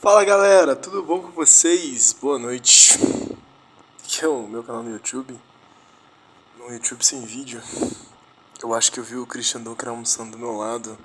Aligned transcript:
Fala 0.00 0.24
galera, 0.24 0.74
tudo 0.74 1.00
bom 1.00 1.20
com 1.20 1.30
vocês? 1.30 2.12
Boa 2.12 2.40
noite. 2.40 2.98
Aqui 4.02 4.24
é 4.24 4.28
o 4.28 4.48
meu 4.48 4.64
canal 4.64 4.82
no 4.82 4.90
YouTube. 4.90 5.38
No 6.58 6.72
YouTube 6.72 7.04
sem 7.04 7.24
vídeo. 7.24 7.62
Eu 8.60 8.74
acho 8.74 8.90
que 8.90 8.98
eu 8.98 9.04
vi 9.04 9.14
o 9.14 9.26
Christian 9.26 9.60
Dunker 9.60 9.90
almoçando 9.90 10.32
do 10.32 10.38
meu 10.38 10.56
lado 10.56 10.98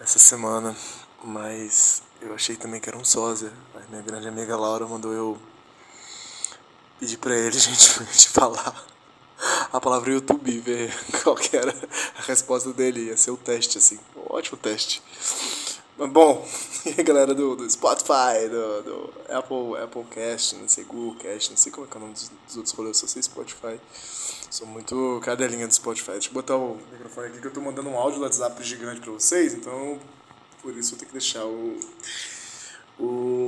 essa 0.00 0.18
semana, 0.18 0.74
mas 1.22 2.02
eu 2.22 2.34
achei 2.34 2.56
também 2.56 2.80
que 2.80 2.88
era 2.88 2.96
um 2.96 3.04
sósia. 3.04 3.52
A 3.74 3.90
minha 3.90 4.00
grande 4.00 4.26
amiga 4.26 4.56
Laura 4.56 4.86
mandou 4.86 5.12
eu 5.12 5.38
pedir 6.98 7.18
pra 7.18 7.36
ele, 7.36 7.58
gente 7.60 8.30
falar 8.30 8.91
a 9.72 9.80
palavra 9.80 10.12
YouTube 10.12 10.60
ver 10.60 10.94
qual 11.22 11.36
que 11.36 11.56
era 11.56 11.74
a 12.18 12.22
resposta 12.22 12.72
dele. 12.72 13.06
Ia 13.06 13.16
ser 13.16 13.30
o 13.30 13.36
teste, 13.36 13.78
assim. 13.78 13.98
Um 14.16 14.34
ótimo 14.34 14.58
teste. 14.58 15.02
Mas 15.98 16.10
bom, 16.10 16.46
e 16.86 16.88
aí 16.90 17.04
galera 17.04 17.34
do, 17.34 17.54
do 17.54 17.70
Spotify, 17.70 18.48
do, 18.50 18.82
do 18.82 19.14
Apple, 19.28 19.76
Apple 19.82 20.04
Cast, 20.04 20.56
não 20.56 20.66
sei, 20.66 20.84
Google 20.84 21.14
Cast, 21.16 21.50
não 21.50 21.56
sei 21.56 21.70
como 21.70 21.86
é 21.86 21.90
que 21.90 21.96
é 21.96 21.98
o 21.98 22.00
nome 22.00 22.14
dos, 22.14 22.30
dos 22.46 22.56
outros 22.56 22.74
rolês, 22.74 22.96
só 22.96 23.06
sei 23.06 23.22
Spotify. 23.22 23.78
Sou 24.50 24.66
muito 24.66 25.20
cadelinha 25.22 25.66
do 25.66 25.74
Spotify. 25.74 26.12
Deixa 26.12 26.28
eu 26.28 26.34
botar 26.34 26.56
o 26.56 26.78
microfone 26.90 27.28
aqui 27.28 27.40
que 27.40 27.46
eu 27.46 27.52
tô 27.52 27.60
mandando 27.60 27.88
um 27.88 27.96
áudio 27.96 28.18
do 28.18 28.24
WhatsApp 28.24 28.62
gigante 28.62 29.00
pra 29.00 29.12
vocês, 29.12 29.54
então 29.54 29.98
por 30.62 30.76
isso 30.76 30.94
eu 30.94 30.98
tenho 30.98 31.10
que 31.10 31.18
deixar 31.18 31.44
o. 31.44 31.78
o 32.98 33.41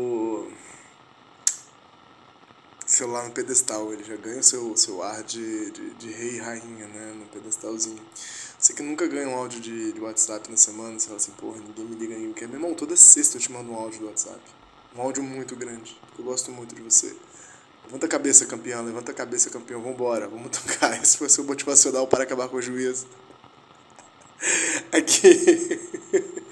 celular 2.95 3.25
no 3.25 3.31
pedestal, 3.31 3.93
ele 3.93 4.05
já 4.05 4.17
ganha 4.17 4.41
o 4.41 4.43
seu, 4.43 4.77
seu 4.77 5.03
ar 5.03 5.23
de, 5.23 5.71
de, 5.71 5.91
de 5.95 6.13
rei 6.13 6.37
e 6.37 6.39
rainha, 6.39 6.87
né, 6.87 7.15
no 7.17 7.27
pedestalzinho. 7.27 8.03
Você 8.59 8.73
que 8.73 8.83
nunca 8.83 9.07
ganha 9.07 9.29
um 9.29 9.35
áudio 9.35 9.61
de, 9.61 9.93
de 9.93 10.01
WhatsApp 10.01 10.51
na 10.51 10.57
semana, 10.57 10.99
você 10.99 11.07
fala 11.07 11.17
assim, 11.17 11.33
porra, 11.33 11.59
ninguém 11.59 11.85
me 11.85 11.97
liga, 11.97 12.15
ninguém 12.15 12.33
quer. 12.33 12.49
Meu 12.49 12.57
irmão, 12.57 12.75
toda 12.75 12.97
sexta 12.97 13.37
eu 13.37 13.41
te 13.41 13.53
mando 13.53 13.73
um 13.73 13.75
áudio 13.75 14.01
do 14.01 14.07
WhatsApp. 14.07 14.41
Um 14.97 15.03
áudio 15.03 15.23
muito 15.23 15.55
grande, 15.55 16.01
porque 16.07 16.23
eu 16.23 16.25
gosto 16.25 16.51
muito 16.51 16.75
de 16.75 16.81
você. 16.81 17.15
Levanta 17.85 18.07
a 18.07 18.09
cabeça, 18.09 18.47
campeão, 18.47 18.85
levanta 18.85 19.13
a 19.13 19.15
cabeça, 19.15 19.51
campeão, 19.51 19.83
vambora, 19.83 20.29
vamos 20.29 20.51
tocar. 20.57 21.01
Esse 21.03 21.19
foi 21.19 21.27
o 21.27 21.31
seu 21.31 21.45
motivacional 21.45 22.07
para 22.07 22.25
acabar 22.25 22.49
com 22.49 22.57
o 22.57 22.63
juízo. 22.63 23.07
Aqui. 24.93 25.81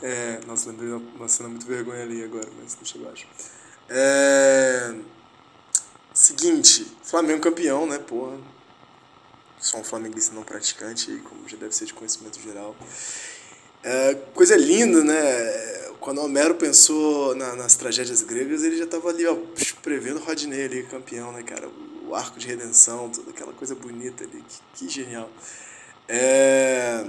É, 0.00 0.40
nossa, 0.46 0.70
lembrei 0.70 0.90
uma 0.90 1.28
cena 1.28 1.48
muito 1.48 1.66
vergonha 1.66 2.02
ali 2.02 2.22
agora, 2.22 2.48
mas 2.60 2.74
deixa 2.74 2.98
eu 2.98 3.08
acho. 3.10 3.26
É. 3.88 4.94
Seguinte, 6.18 6.84
Flamengo 7.04 7.40
campeão, 7.40 7.86
né, 7.86 7.96
porra. 7.96 8.36
Sou 9.60 9.78
um 9.78 9.84
flamenguista 9.84 10.34
não 10.34 10.42
praticante, 10.42 11.16
como 11.18 11.48
já 11.48 11.56
deve 11.56 11.72
ser 11.72 11.84
de 11.84 11.94
conhecimento 11.94 12.40
geral. 12.40 12.74
É, 13.84 14.16
coisa 14.34 14.56
linda, 14.56 15.04
né? 15.04 15.14
Quando 16.00 16.20
Homero 16.20 16.56
pensou 16.56 17.36
na, 17.36 17.54
nas 17.54 17.76
tragédias 17.76 18.20
gregas, 18.22 18.64
ele 18.64 18.76
já 18.76 18.82
estava 18.82 19.10
ali, 19.10 19.24
ó, 19.28 19.36
prevendo 19.80 20.18
Rodney 20.18 20.64
ali, 20.64 20.82
campeão, 20.82 21.30
né, 21.30 21.44
cara? 21.44 21.70
O 22.08 22.12
arco 22.16 22.36
de 22.36 22.48
redenção, 22.48 23.08
toda 23.10 23.30
aquela 23.30 23.52
coisa 23.52 23.76
bonita 23.76 24.24
ali. 24.24 24.42
Que, 24.74 24.86
que 24.86 24.88
genial. 24.88 25.30
É... 26.08 27.06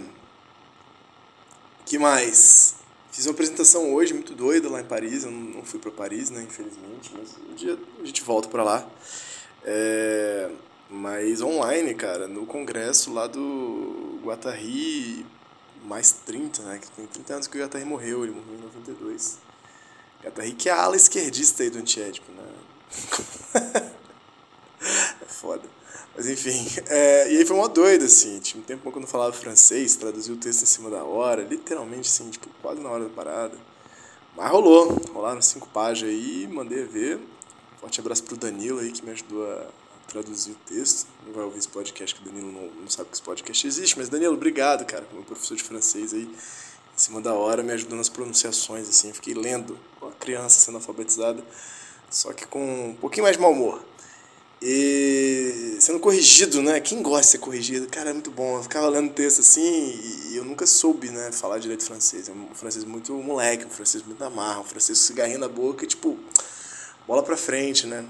que 1.84 1.98
mais? 1.98 2.76
Fiz 3.20 3.26
uma 3.26 3.34
apresentação 3.34 3.94
hoje 3.94 4.14
muito 4.14 4.34
doida 4.34 4.70
lá 4.70 4.80
em 4.80 4.86
Paris. 4.86 5.26
Eu 5.26 5.32
não 5.32 5.62
fui 5.62 5.78
para 5.78 5.92
Paris, 5.92 6.30
né, 6.30 6.42
infelizmente, 6.42 7.12
mas 7.14 7.36
um 7.52 7.54
dia 7.54 7.78
a 8.02 8.06
gente 8.06 8.24
volta 8.24 8.48
para 8.48 8.64
lá. 8.64 8.90
É... 9.66 10.50
Mas 10.90 11.42
online, 11.42 11.94
cara, 11.96 12.30
no 12.30 12.46
congresso 12.46 13.14
lá 13.14 13.28
do 13.28 14.22
Guatari, 14.24 15.26
mais 15.84 16.14
30, 16.14 16.62
né? 16.62 16.80
Que 16.82 16.90
tem 16.92 17.06
30 17.08 17.34
anos 17.34 17.48
que 17.48 17.58
o 17.58 17.62
Guatari 17.62 17.84
morreu, 17.84 18.24
ele 18.24 18.32
morreu 18.32 18.56
em 18.58 18.62
92. 18.62 19.38
Guatari 20.24 20.54
que 20.54 20.70
é 20.70 20.72
a 20.72 20.82
ala 20.82 20.96
esquerdista 20.96 21.64
aí 21.64 21.70
do 21.70 21.80
antiético, 21.80 22.32
né? 22.32 23.92
foda. 25.40 25.64
Mas 26.16 26.28
enfim, 26.28 26.68
é, 26.88 27.32
e 27.32 27.38
aí 27.38 27.46
foi 27.46 27.56
uma 27.56 27.70
doida, 27.70 28.06
assim. 28.06 28.40
Tinha 28.40 28.62
um 28.62 28.66
tempo 28.66 28.92
que 28.92 28.98
eu 28.98 29.02
não 29.02 29.08
falava 29.08 29.34
francês, 29.34 29.96
traduzi 29.96 30.32
o 30.32 30.38
texto 30.38 30.64
em 30.64 30.66
cima 30.66 30.90
da 30.90 31.04
hora, 31.04 31.44
literalmente, 31.44 32.10
assim, 32.10 32.30
tipo, 32.30 32.50
quase 32.62 32.82
na 32.82 32.90
hora 32.90 33.06
da 33.06 33.10
parada. 33.10 33.58
Mas 34.36 34.52
rolou, 34.52 34.96
rolaram 35.14 35.42
cinco 35.42 35.68
páginas 35.70 36.14
aí, 36.14 36.48
mandei 36.48 36.84
ver. 36.84 37.20
Forte 37.80 38.00
abraço 38.00 38.24
pro 38.24 38.36
Danilo 38.36 38.80
aí 38.80 38.92
que 38.92 39.04
me 39.04 39.12
ajudou 39.12 39.50
a 39.50 39.68
traduzir 40.08 40.52
o 40.52 40.56
texto. 40.66 41.08
Não 41.26 41.34
vai 41.34 41.44
ouvir 41.44 41.60
esse 41.60 41.68
podcast, 41.68 42.16
que 42.16 42.22
o 42.22 42.32
Danilo 42.32 42.52
não, 42.52 42.82
não 42.82 42.90
sabe 42.90 43.10
que 43.10 43.16
esse 43.16 43.24
podcast 43.24 43.68
existe. 43.68 43.98
Mas, 43.98 44.10
Danilo, 44.10 44.34
obrigado, 44.34 44.86
cara, 44.86 45.06
como 45.06 45.24
professor 45.24 45.56
de 45.56 45.64
francês 45.64 46.14
aí, 46.14 46.24
em 46.24 46.98
cima 46.98 47.22
da 47.22 47.34
hora, 47.34 47.64
me 47.64 47.72
ajudou 47.72 47.98
nas 47.98 48.10
pronunciações, 48.10 48.90
assim. 48.90 49.14
Fiquei 49.14 49.34
lendo, 49.34 49.78
com 50.00 50.08
a 50.08 50.12
criança 50.12 50.60
sendo 50.60 50.76
alfabetizada, 50.76 51.44
só 52.10 52.34
que 52.34 52.46
com 52.46 52.90
um 52.90 52.96
pouquinho 52.96 53.24
mais 53.24 53.38
de 53.38 53.42
mau 53.42 53.52
humor. 53.52 53.82
E 54.62 55.78
sendo 55.80 56.00
corrigido, 56.00 56.62
né? 56.62 56.82
Quem 56.82 57.02
gosta 57.02 57.22
de 57.22 57.28
ser 57.28 57.38
corrigido? 57.38 57.88
Cara, 57.88 58.10
é 58.10 58.14
muito 58.14 58.30
bom. 58.30 58.58
Eu 58.58 58.64
ficava 58.64 58.90
lendo 58.90 59.14
texto 59.14 59.40
assim 59.40 60.00
e 60.32 60.36
eu 60.36 60.44
nunca 60.44 60.68
soube, 60.68 61.10
né, 61.10 61.32
falar 61.32 61.60
direito 61.60 61.86
francês. 61.86 62.28
É 62.28 62.32
um 62.32 62.54
francês 62.54 62.84
muito 62.84 63.14
moleque, 63.14 63.66
um 63.66 63.70
francês 63.70 64.04
muito 64.04 64.22
amarro, 64.24 64.62
um 64.62 64.66
francês 64.66 65.00
com 65.00 65.06
cigarrinho 65.06 65.40
na 65.40 65.48
boca 65.48 65.88
tipo, 65.88 66.18
bola 67.08 67.24
pra 67.24 67.38
frente, 67.38 67.88
né? 67.88 68.06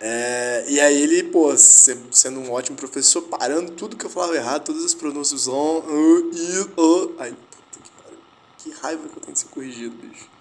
É, 0.00 0.64
e 0.68 0.78
aí 0.78 1.02
ele, 1.02 1.24
pô, 1.24 1.56
sendo 1.56 2.38
um 2.38 2.52
ótimo 2.52 2.76
professor, 2.76 3.22
parando 3.22 3.72
tudo 3.72 3.96
que 3.96 4.06
eu 4.06 4.10
falava 4.10 4.36
errado, 4.36 4.66
todas 4.66 4.84
as 4.84 4.94
pronúncias 4.94 5.48
on, 5.48 5.80
uh, 5.80 6.30
i, 6.32 6.60
uh. 6.60 7.14
Aí, 7.18 7.32
puta 7.32 7.80
que 7.82 7.90
pariu. 8.00 8.18
Que 8.58 8.70
raiva 8.70 9.08
que 9.08 9.16
eu 9.16 9.20
tenho 9.22 9.32
de 9.32 9.40
ser 9.40 9.48
corrigido, 9.48 9.96
bicho. 9.96 10.37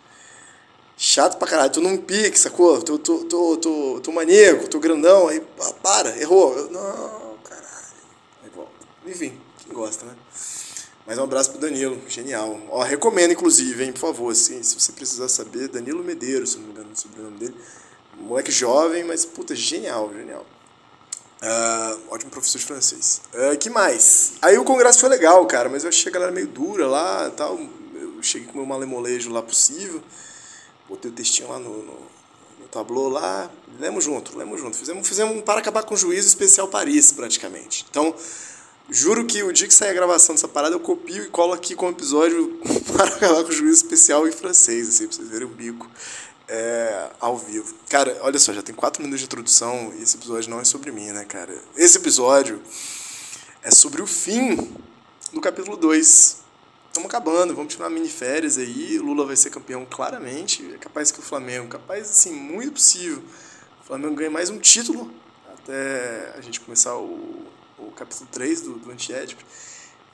Chato 0.97 1.37
pra 1.37 1.47
caralho. 1.47 1.71
Tô 1.71 1.79
num 1.79 1.97
pique, 1.97 2.37
sacou? 2.37 2.81
Tô, 2.81 2.97
tô, 2.97 3.19
tô, 3.25 3.57
tô, 3.57 3.99
tô 4.01 4.11
maníaco, 4.11 4.67
tô 4.67 4.79
grandão. 4.79 5.27
Aí, 5.27 5.41
para, 5.83 6.19
errou. 6.19 6.57
Eu, 6.57 6.71
não, 6.71 7.37
caralho. 7.43 7.93
Aí 8.43 8.49
volta. 8.53 8.71
Enfim, 9.05 9.39
quem 9.63 9.73
gosta, 9.73 10.05
né? 10.05 10.15
Mais 11.05 11.17
um 11.17 11.23
abraço 11.23 11.51
pro 11.51 11.61
Danilo, 11.61 12.01
genial. 12.09 12.59
Ó, 12.69 12.83
recomendo, 12.83 13.31
inclusive, 13.31 13.81
hein, 13.85 13.93
por 13.93 13.99
favor, 13.99 14.31
assim, 14.31 14.61
se 14.61 14.77
você 14.77 14.91
precisar 14.91 15.29
saber, 15.29 15.69
Danilo 15.69 16.03
Medeiros, 16.03 16.51
se 16.51 16.57
não 16.57 16.65
me 16.65 16.71
engano, 16.71 16.89
o 16.91 16.99
sobrenome 16.99 17.37
dele 17.37 17.55
moleque 18.19 18.51
jovem, 18.51 19.03
mas 19.03 19.25
puta, 19.25 19.55
genial, 19.55 20.11
genial. 20.13 20.45
Uh, 21.41 22.01
ótimo 22.09 22.31
professor 22.31 22.57
de 22.57 22.65
francês. 22.65 23.21
Uh, 23.33 23.57
que 23.57 23.69
mais? 23.69 24.33
Aí 24.41 24.57
o 24.57 24.63
congresso 24.63 24.99
foi 24.99 25.09
legal, 25.09 25.45
cara, 25.45 25.69
mas 25.69 25.83
eu 25.83 25.89
achei 25.89 26.09
a 26.09 26.13
galera 26.13 26.31
meio 26.31 26.47
dura 26.47 26.87
lá 26.87 27.29
tal. 27.29 27.59
Eu 27.93 28.21
cheguei 28.23 28.47
com 28.47 28.53
o 28.53 28.57
meu 28.57 28.65
malemolejo 28.65 29.31
lá 29.31 29.41
possível. 29.41 30.01
Botei 30.87 31.11
o 31.11 31.13
textinho 31.13 31.49
lá 31.49 31.59
no, 31.59 31.83
no, 31.83 31.97
no 32.59 32.67
tablô 32.71 33.09
lá. 33.09 33.49
Lemos 33.79 34.03
junto, 34.03 34.37
lemos 34.37 34.59
junto. 34.59 34.77
Fizemos, 34.77 35.07
fizemos 35.07 35.35
um 35.35 35.41
para 35.41 35.59
acabar 35.59 35.83
com 35.83 35.93
o 35.93 35.97
juízo 35.97 36.27
especial 36.27 36.67
Paris, 36.67 37.11
praticamente. 37.11 37.85
Então, 37.89 38.15
juro 38.89 39.25
que 39.25 39.43
o 39.43 39.51
dia 39.51 39.67
que 39.67 39.73
sair 39.73 39.89
a 39.89 39.93
gravação 39.93 40.35
dessa 40.35 40.47
parada, 40.47 40.75
eu 40.75 40.79
copio 40.79 41.23
e 41.23 41.29
colo 41.29 41.53
aqui 41.53 41.75
com 41.75 41.87
o 41.87 41.89
episódio 41.89 42.59
para 42.95 43.05
acabar 43.05 43.43
com 43.43 43.49
o 43.49 43.53
juízo 43.53 43.83
especial 43.83 44.27
em 44.27 44.31
francês, 44.31 44.89
assim, 44.89 45.07
pra 45.07 45.15
vocês 45.15 45.29
verem 45.29 45.47
o 45.47 45.51
bico 45.51 45.89
é, 46.47 47.09
ao 47.19 47.37
vivo. 47.37 47.75
Cara, 47.89 48.17
olha 48.21 48.39
só, 48.39 48.53
já 48.53 48.61
tem 48.61 48.73
quatro 48.73 49.01
minutos 49.01 49.19
de 49.19 49.25
introdução 49.25 49.93
e 49.97 50.03
esse 50.03 50.15
episódio 50.15 50.49
não 50.49 50.59
é 50.59 50.63
sobre 50.63 50.91
mim, 50.91 51.11
né, 51.11 51.25
cara? 51.25 51.53
Esse 51.75 51.97
episódio 51.97 52.61
é 53.61 53.71
sobre 53.71 54.01
o 54.01 54.07
fim 54.07 54.55
do 55.33 55.41
capítulo 55.41 55.75
2. 55.75 56.46
Estamos 56.97 57.13
acabando, 57.13 57.53
vamos 57.53 57.71
tirar 57.71 57.91
mini 57.91 58.09
férias 58.09 58.57
aí. 58.57 58.97
Lula 58.97 59.23
vai 59.23 59.35
ser 59.35 59.51
campeão 59.51 59.85
claramente. 59.85 60.67
É 60.73 60.79
capaz 60.79 61.11
que 61.11 61.19
o 61.19 61.21
Flamengo, 61.21 61.67
capaz 61.67 62.09
assim, 62.09 62.31
muito 62.31 62.71
possível. 62.71 63.21
O 63.83 63.85
Flamengo 63.85 64.15
ganha 64.15 64.31
mais 64.31 64.49
um 64.49 64.57
título 64.57 65.13
até 65.53 66.33
a 66.35 66.41
gente 66.41 66.59
começar 66.59 66.97
o, 66.97 67.45
o 67.77 67.91
capítulo 67.95 68.27
3 68.31 68.61
do, 68.61 68.73
do 68.79 68.89
Antiédipo. 68.89 69.43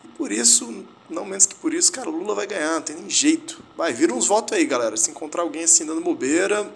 E 0.04 0.10
por 0.10 0.30
isso, 0.30 0.86
não 1.10 1.24
menos 1.24 1.46
que 1.46 1.56
por 1.56 1.74
isso, 1.74 1.90
cara, 1.90 2.10
o 2.10 2.18
Lula 2.18 2.36
vai 2.36 2.48
ganhar, 2.48 2.74
não 2.74 2.82
tem 2.82 2.98
nem 2.98 3.10
jeito. 3.10 3.64
Vai, 3.78 3.94
vira 3.94 4.14
uns 4.14 4.28
votos 4.28 4.52
aí, 4.52 4.66
galera. 4.66 4.98
Se 4.98 5.10
encontrar 5.10 5.44
alguém 5.44 5.64
assim 5.64 5.86
dando 5.86 6.02
bobeira, 6.02 6.70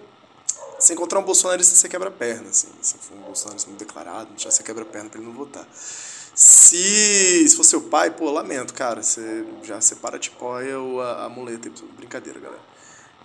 se 0.80 0.94
encontrar 0.94 1.20
um 1.20 1.24
bolsonarista, 1.24 1.76
você 1.76 1.90
quebra 1.90 2.08
a 2.08 2.14
perna, 2.14 2.50
assim. 2.50 2.70
Se 2.82 2.98
for 2.98 3.18
um 3.18 3.24
bolsonarista 3.24 3.70
muito 3.70 3.84
declarado, 3.86 4.30
já 4.38 4.50
você 4.50 4.64
quebra 4.64 4.84
a 4.84 4.88
perna 4.88 5.10
pra 5.10 5.20
ele 5.20 5.28
não 5.28 5.36
votar. 5.36 5.68
Se, 6.38 7.50
se 7.50 7.56
for 7.56 7.64
seu 7.64 7.82
pai, 7.82 8.12
pô, 8.12 8.30
lamento, 8.30 8.72
cara. 8.72 9.02
Você 9.02 9.44
já 9.64 9.82
separa 9.82 10.18
a 10.18 10.20
tipóia 10.20 10.78
ou 10.78 11.02
a, 11.02 11.26
a 11.26 11.30
muleta. 11.30 11.68
Brincadeira, 11.96 12.40
galera. 12.40 12.62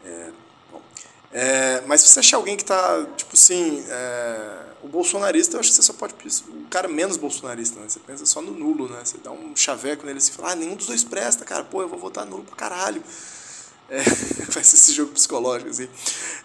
É. 0.03 0.31
É, 1.35 1.82
mas 1.87 2.00
se 2.00 2.09
você 2.09 2.20
achar 2.20 2.38
alguém 2.38 2.56
que 2.56 2.64
tá, 2.64 3.06
tipo 3.14 3.35
assim, 3.35 3.85
é, 3.87 4.64
o 4.82 4.88
bolsonarista, 4.88 5.56
eu 5.56 5.61
acho 5.61 5.69
que 5.69 5.75
você 5.75 5.82
só 5.82 5.93
pode. 5.93 6.14
O 6.49 6.69
cara 6.70 6.88
menos 6.88 7.19
bolsonarista, 7.19 7.79
né? 7.81 7.87
Você 7.87 8.00
pensa 8.00 8.25
só 8.25 8.41
no 8.41 8.53
nulo, 8.53 8.88
né? 8.88 9.03
Você 9.05 9.19
dá 9.19 9.31
um 9.31 9.55
chaveco 9.55 10.06
nele 10.06 10.17
assim 10.17 10.32
e 10.32 10.35
fala, 10.35 10.53
ah, 10.53 10.56
nenhum 10.56 10.75
dos 10.75 10.87
dois 10.87 11.05
presta, 11.05 11.44
cara. 11.44 11.64
Pô, 11.64 11.82
eu 11.82 11.88
vou 11.91 11.99
votar 11.99 12.25
nulo 12.25 12.44
pra 12.44 12.56
caralho. 12.56 13.03
É, 13.93 14.03
faz 14.50 14.73
esse 14.73 14.91
jogo 14.93 15.12
psicológico, 15.12 15.69
assim. 15.69 15.87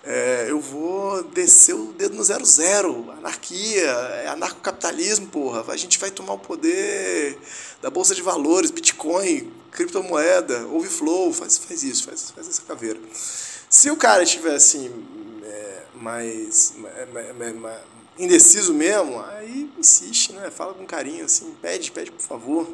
É, 0.04 0.48
eu 0.50 0.60
vou 0.60 1.24
descer 1.24 1.74
o 1.74 1.94
dedo 1.94 2.14
no 2.16 2.24
zero 2.24 2.46
zero, 2.46 3.10
anarquia, 3.12 3.90
é 3.90 4.28
anarcocapitalismo, 4.28 5.28
porra. 5.28 5.64
A 5.72 5.78
gente 5.78 5.98
vai 5.98 6.12
tomar 6.12 6.34
o 6.34 6.40
poder 6.40 7.40
da 7.82 7.90
Bolsa 7.90 8.14
de 8.14 8.22
Valores, 8.22 8.70
Bitcoin, 8.70 9.50
criptomoeda, 9.72 10.68
Overflow, 10.68 11.32
faz, 11.32 11.58
faz 11.58 11.84
isso, 11.84 12.04
faz, 12.04 12.32
faz 12.32 12.50
essa 12.50 12.62
caveira. 12.64 13.00
Se 13.70 13.90
o 13.90 13.96
cara 13.96 14.24
estiver 14.24 14.56
assim, 14.56 14.92
é, 15.46 15.84
mais, 15.96 16.74
mais, 17.34 17.56
mais, 17.56 17.80
indeciso 18.20 18.74
mesmo, 18.74 19.22
aí 19.22 19.72
insiste, 19.78 20.34
né? 20.34 20.52
Fala 20.52 20.74
com 20.74 20.86
carinho, 20.86 21.24
assim, 21.24 21.56
pede, 21.62 21.92
pede 21.92 22.12
por 22.12 22.22
favor. 22.22 22.68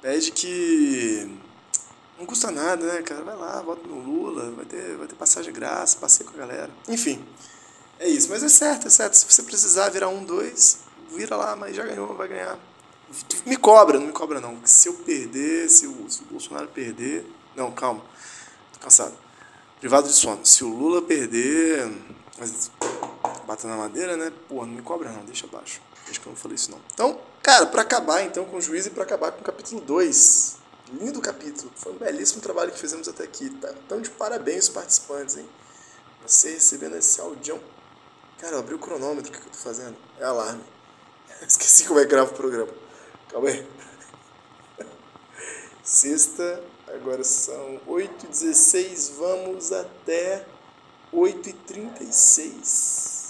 Pede 0.00 0.30
que 0.32 1.28
não 2.22 2.26
custa 2.26 2.50
nada, 2.50 2.86
né, 2.86 3.02
cara? 3.02 3.22
Vai 3.22 3.36
lá, 3.36 3.60
vota 3.62 3.86
no 3.86 3.98
Lula, 3.98 4.52
vai 4.52 4.64
ter, 4.64 4.96
vai 4.96 5.08
ter 5.08 5.14
passagem 5.16 5.52
de 5.52 5.58
graça, 5.58 5.98
passeio 5.98 6.30
com 6.30 6.36
a 6.36 6.38
galera. 6.38 6.70
Enfim, 6.88 7.22
é 7.98 8.08
isso. 8.08 8.28
Mas 8.30 8.42
é 8.42 8.48
certo, 8.48 8.86
é 8.86 8.90
certo. 8.90 9.14
Se 9.14 9.26
você 9.28 9.42
precisar 9.42 9.88
virar 9.90 10.08
um, 10.08 10.24
dois, 10.24 10.78
vira 11.14 11.36
lá, 11.36 11.56
mas 11.56 11.74
já 11.74 11.84
ganhou, 11.84 12.14
vai 12.14 12.28
ganhar. 12.28 12.58
Me 13.44 13.56
cobra, 13.56 13.98
não 13.98 14.06
me 14.06 14.12
cobra 14.12 14.40
não. 14.40 14.64
Se 14.64 14.88
eu 14.88 14.94
perder, 14.94 15.68
se 15.68 15.86
o, 15.86 16.08
se 16.08 16.22
o 16.22 16.26
Bolsonaro 16.26 16.68
perder. 16.68 17.26
Não, 17.56 17.70
calma. 17.72 18.02
Tô 18.72 18.78
cansado. 18.80 19.14
Privado 19.80 20.06
de 20.06 20.14
sono. 20.14 20.46
Se 20.46 20.64
o 20.64 20.68
Lula 20.68 21.02
perder. 21.02 21.92
Bata 23.46 23.66
na 23.66 23.76
madeira, 23.76 24.16
né? 24.16 24.32
Pô, 24.48 24.64
não 24.64 24.74
me 24.74 24.82
cobra 24.82 25.10
não, 25.10 25.24
deixa 25.24 25.46
abaixo. 25.46 25.82
Acho 26.08 26.20
que 26.20 26.26
eu 26.26 26.30
não 26.30 26.36
falei 26.36 26.54
isso 26.54 26.70
não. 26.70 26.80
Então, 26.94 27.18
cara, 27.42 27.66
para 27.66 27.82
acabar 27.82 28.22
então 28.22 28.44
com 28.44 28.56
o 28.56 28.60
juiz 28.60 28.86
e 28.86 28.90
para 28.90 29.02
acabar 29.02 29.32
com 29.32 29.40
o 29.40 29.44
capítulo 29.44 29.80
2 29.80 30.61
lindo 30.92 31.20
capítulo. 31.20 31.70
Foi 31.74 31.92
um 31.92 31.98
belíssimo 31.98 32.40
trabalho 32.40 32.72
que 32.72 32.78
fizemos 32.78 33.08
até 33.08 33.24
aqui. 33.24 33.50
Tá? 33.50 33.74
Então, 33.84 34.00
de 34.00 34.10
parabéns 34.10 34.68
participantes, 34.68 35.36
hein? 35.36 35.48
Você 36.26 36.52
recebendo 36.52 36.96
esse 36.96 37.20
audião. 37.20 37.60
Cara, 38.38 38.54
eu 38.56 38.60
abri 38.60 38.74
o 38.74 38.78
cronômetro, 38.78 39.30
o 39.30 39.34
que, 39.34 39.40
que 39.40 39.46
eu 39.46 39.52
tô 39.52 39.58
fazendo? 39.58 39.96
É 40.18 40.24
alarme. 40.24 40.64
Esqueci 41.46 41.86
como 41.86 42.00
é 42.00 42.04
que 42.04 42.10
grava 42.10 42.30
o 42.30 42.34
programa. 42.34 42.72
Calma 43.28 43.48
aí. 43.48 43.66
Sexta, 45.82 46.62
agora 46.88 47.24
são 47.24 47.80
8h16, 47.86 49.12
vamos 49.16 49.72
até 49.72 50.46
8h36. 51.12 53.22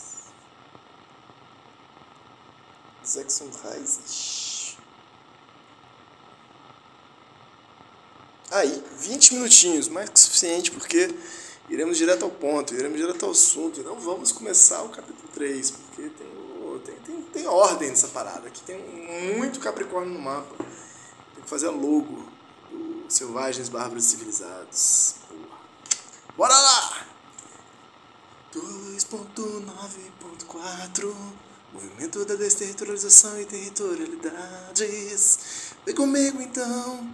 Jackson 3.04 3.50
Rises. 3.64 4.51
Aí, 8.52 8.84
20 8.98 9.34
minutinhos, 9.34 9.88
mais 9.88 10.08
que 10.10 10.20
suficiente, 10.20 10.70
porque 10.70 11.12
iremos 11.70 11.96
direto 11.96 12.24
ao 12.24 12.30
ponto, 12.30 12.74
iremos 12.74 12.98
direto 12.98 13.24
ao 13.24 13.30
assunto, 13.30 13.82
não 13.82 13.98
vamos 13.98 14.30
começar 14.30 14.82
o 14.82 14.90
capítulo 14.90 15.26
3, 15.32 15.70
porque 15.70 16.10
tem, 16.10 16.26
tem, 16.84 16.94
tem, 16.96 17.22
tem 17.32 17.46
ordem 17.46 17.88
nessa 17.88 18.08
parada, 18.08 18.48
aqui 18.48 18.62
tem 18.62 18.76
muito 19.38 19.58
Capricórnio 19.58 20.12
no 20.12 20.20
mapa. 20.20 20.54
Tem 21.34 21.42
que 21.42 21.48
fazer 21.48 21.68
a 21.68 21.70
logo 21.70 22.28
do 22.70 23.06
Selvagens 23.08 23.70
Bárbaros 23.70 24.04
Civilizados. 24.04 25.14
Bora 26.36 26.54
lá! 26.54 27.06
2.9.4 28.54 31.16
Movimento 31.72 32.22
da 32.26 32.34
desterritorialização 32.34 33.40
e 33.40 33.46
territorialidades. 33.46 35.72
Vem 35.86 35.94
comigo 35.94 36.42
então. 36.42 37.10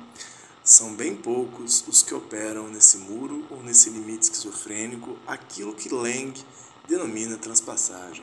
São 0.69 0.93
bem 0.94 1.17
poucos 1.17 1.82
os 1.88 2.03
que 2.03 2.12
operam 2.12 2.69
nesse 2.69 2.99
muro 2.99 3.43
ou 3.49 3.62
nesse 3.62 3.88
limite 3.88 4.25
esquizofrênico 4.25 5.17
aquilo 5.26 5.75
que 5.75 5.88
Lang 5.88 6.38
denomina 6.87 7.38
transpassagem. 7.38 8.23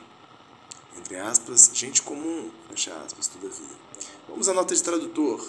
Entre 0.96 1.16
aspas, 1.16 1.68
gente 1.74 2.02
comum, 2.02 2.48
fecha 2.68 2.94
aspas, 3.04 3.26
todavia. 3.26 3.76
Vamos 4.28 4.48
à 4.48 4.54
nota 4.54 4.76
de 4.76 4.80
tradutor. 4.80 5.44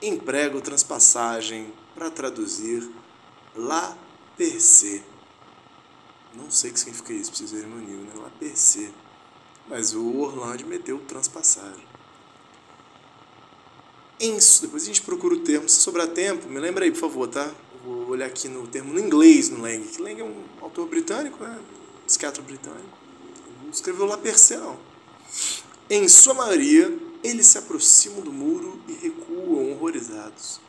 Emprego 0.00 0.62
transpassagem 0.62 1.70
para 1.94 2.10
traduzir 2.10 2.90
la 3.54 3.94
per 4.38 4.58
se. 4.58 5.04
Não 6.32 6.50
sei 6.50 6.70
o 6.70 6.72
que 6.72 6.80
significa 6.80 7.12
isso, 7.12 7.28
preciso 7.28 7.56
ver 7.56 7.66
meu 7.66 7.78
nível, 7.78 8.04
né? 8.04 8.12
La 8.22 8.30
per 8.30 8.56
se. 8.56 8.90
Mas 9.68 9.92
o 9.92 10.16
Orlando 10.20 10.66
meteu 10.66 10.98
transpassagem. 11.00 11.95
Em, 14.18 14.38
depois 14.62 14.82
a 14.82 14.86
gente 14.86 15.02
procura 15.02 15.34
o 15.34 15.40
termo. 15.40 15.68
Se 15.68 15.80
sobrar 15.80 16.08
tempo, 16.08 16.48
me 16.48 16.58
lembra 16.58 16.84
aí, 16.84 16.90
por 16.90 17.00
favor, 17.00 17.28
tá? 17.28 17.52
vou 17.86 18.08
olhar 18.08 18.26
aqui 18.26 18.48
no 18.48 18.66
termo 18.66 18.92
no 18.92 18.98
inglês, 18.98 19.48
no 19.48 19.62
Lang. 19.62 19.86
Lang 20.00 20.20
é 20.20 20.24
um 20.24 20.44
autor 20.60 20.88
britânico, 20.88 21.42
né? 21.42 21.58
Psiquiatra 22.06 22.42
britânico. 22.42 22.98
Não 23.62 23.70
escreveu 23.70 24.06
lá 24.06 24.18
per 24.18 24.36
se, 24.36 24.56
não. 24.56 24.76
Em 25.88 26.08
sua 26.08 26.34
maioria, 26.34 26.96
eles 27.22 27.46
se 27.46 27.58
aproximam 27.58 28.20
do 28.20 28.32
muro 28.32 28.80
e 28.88 28.92
recuam 28.92 29.70
horrorizados. 29.72 30.60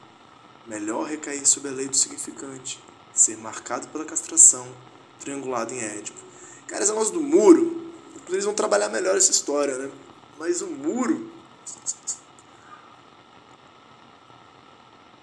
Melhor 0.67 1.07
recair 1.07 1.45
sob 1.47 1.67
a 1.67 1.71
lei 1.71 1.87
do 1.87 1.95
significante, 1.95 2.79
ser 3.13 3.37
marcado 3.37 3.87
pela 3.87 4.05
castração, 4.05 4.67
triangulado 5.19 5.73
em 5.73 5.79
Édipo. 5.79 6.19
Cara, 6.67 6.83
esse 6.83 6.91
negócio 6.91 7.13
do 7.13 7.21
muro, 7.21 7.91
eles 8.29 8.45
vão 8.45 8.53
trabalhar 8.53 8.89
melhor 8.89 9.15
essa 9.15 9.31
história, 9.31 9.77
né? 9.77 9.89
Mas 10.37 10.61
o 10.61 10.67
muro 10.67 11.31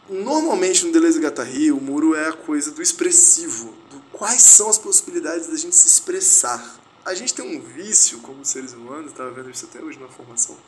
Normalmente 0.09 0.85
no 0.85 0.93
Deleuze 0.93 1.19
e 1.19 1.23
Guattari, 1.23 1.73
o 1.73 1.81
muro 1.81 2.15
é 2.15 2.29
a 2.29 2.33
coisa 2.33 2.71
do 2.71 2.83
expressivo, 2.83 3.73
do 3.91 3.99
quais 4.13 4.43
são 4.43 4.69
as 4.69 4.77
possibilidades 4.77 5.47
da 5.47 5.57
gente 5.57 5.75
se 5.75 5.87
expressar. 5.87 6.79
A 7.07 7.15
gente 7.15 7.33
tem 7.33 7.57
um 7.57 7.61
vício 7.61 8.19
como 8.19 8.45
seres 8.45 8.75
humanos, 8.75 9.13
estava 9.13 9.31
vendo 9.31 9.51
isso 9.51 9.65
até 9.65 9.83
hoje 9.83 9.99
na 9.99 10.09
formação, 10.09 10.59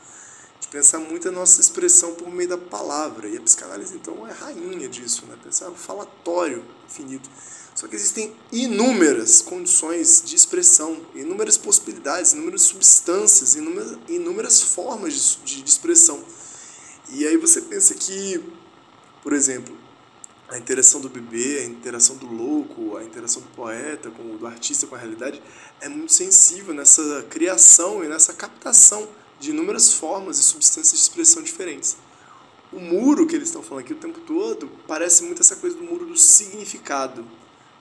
de 0.59 0.67
pensar 0.69 0.97
muito 0.97 1.29
a 1.29 1.31
nossa 1.31 1.61
expressão 1.61 2.15
por 2.15 2.33
meio 2.33 2.49
da 2.49 2.57
palavra. 2.57 3.27
E 3.27 3.37
a 3.37 3.41
psicanálise, 3.41 3.95
então, 3.95 4.27
é 4.27 4.31
rainha 4.31 4.89
disso, 4.89 5.23
né? 5.27 5.37
pensar 5.43 5.69
o 5.69 5.75
falatório 5.75 6.65
infinito. 6.89 7.29
Só 7.75 7.87
que 7.87 7.95
existem 7.95 8.35
inúmeras 8.51 9.43
condições 9.43 10.23
de 10.25 10.35
expressão, 10.35 10.99
inúmeras 11.13 11.57
possibilidades, 11.57 12.33
inúmeras 12.33 12.63
substâncias, 12.63 13.53
inúmeras, 13.53 13.99
inúmeras 14.07 14.61
formas 14.63 15.13
de, 15.13 15.57
de, 15.57 15.61
de 15.61 15.69
expressão. 15.69 16.23
E 17.09 17.25
aí 17.25 17.37
você 17.37 17.61
pensa 17.61 17.93
que 17.93 18.43
por 19.27 19.33
exemplo, 19.33 19.75
a 20.47 20.57
interação 20.57 21.01
do 21.01 21.09
bebê, 21.09 21.59
a 21.59 21.65
interação 21.65 22.15
do 22.15 22.25
louco, 22.25 22.95
a 22.95 23.03
interação 23.03 23.41
do 23.41 23.49
poeta, 23.49 24.09
com, 24.09 24.37
do 24.37 24.47
artista 24.47 24.87
com 24.87 24.95
a 24.95 24.97
realidade, 24.97 25.43
é 25.81 25.89
muito 25.89 26.13
sensível 26.13 26.73
nessa 26.73 27.25
criação 27.29 28.05
e 28.05 28.07
nessa 28.07 28.31
captação 28.31 29.05
de 29.37 29.49
inúmeras 29.49 29.91
formas 29.91 30.39
e 30.39 30.43
substâncias 30.43 30.93
de 30.93 30.99
expressão 30.99 31.43
diferentes. 31.43 31.97
O 32.71 32.79
muro 32.79 33.27
que 33.27 33.35
eles 33.35 33.49
estão 33.49 33.61
falando 33.61 33.83
aqui 33.83 33.91
o 33.91 33.97
tempo 33.97 34.21
todo 34.21 34.71
parece 34.87 35.23
muito 35.23 35.41
essa 35.41 35.57
coisa 35.57 35.75
do 35.75 35.83
muro 35.83 36.05
do 36.05 36.15
significado, 36.15 37.27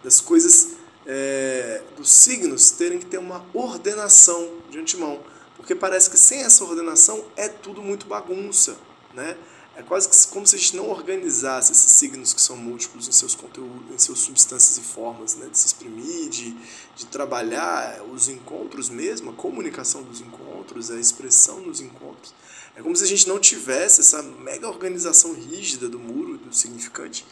das 0.02 0.20
coisas, 0.20 0.70
é, 1.06 1.80
dos 1.96 2.10
signos 2.10 2.72
terem 2.72 2.98
que 2.98 3.06
ter 3.06 3.18
uma 3.18 3.46
ordenação 3.54 4.50
de 4.68 4.80
antemão, 4.80 5.22
porque 5.54 5.76
parece 5.76 6.10
que 6.10 6.18
sem 6.18 6.40
essa 6.40 6.64
ordenação 6.64 7.24
é 7.36 7.48
tudo 7.48 7.80
muito 7.80 8.04
bagunça, 8.04 8.76
né? 9.14 9.36
É 9.78 9.82
quase 9.82 10.08
que 10.08 10.32
como 10.32 10.46
se 10.46 10.56
a 10.56 10.58
gente 10.58 10.74
não 10.74 10.88
organizasse 10.88 11.70
esses 11.70 11.92
signos 11.92 12.32
que 12.32 12.40
são 12.40 12.56
múltiplos 12.56 13.08
em 13.08 13.12
seus 13.12 13.34
conteúdos, 13.34 13.94
em 13.94 13.98
suas 13.98 14.20
substâncias 14.20 14.78
e 14.78 14.80
formas, 14.80 15.34
né? 15.34 15.48
de 15.50 15.58
se 15.58 15.66
exprimir, 15.66 16.30
de, 16.30 16.56
de 16.96 17.04
trabalhar 17.04 18.02
os 18.10 18.26
encontros 18.26 18.88
mesmo, 18.88 19.30
a 19.30 19.34
comunicação 19.34 20.02
dos 20.02 20.22
encontros, 20.22 20.90
a 20.90 20.98
expressão 20.98 21.60
nos 21.60 21.82
encontros. 21.82 22.34
É 22.74 22.82
como 22.82 22.96
se 22.96 23.04
a 23.04 23.06
gente 23.06 23.28
não 23.28 23.38
tivesse 23.38 24.00
essa 24.00 24.22
mega 24.22 24.66
organização 24.66 25.34
rígida 25.34 25.90
do 25.90 25.98
muro, 25.98 26.38
do 26.38 26.54
significante. 26.54 27.26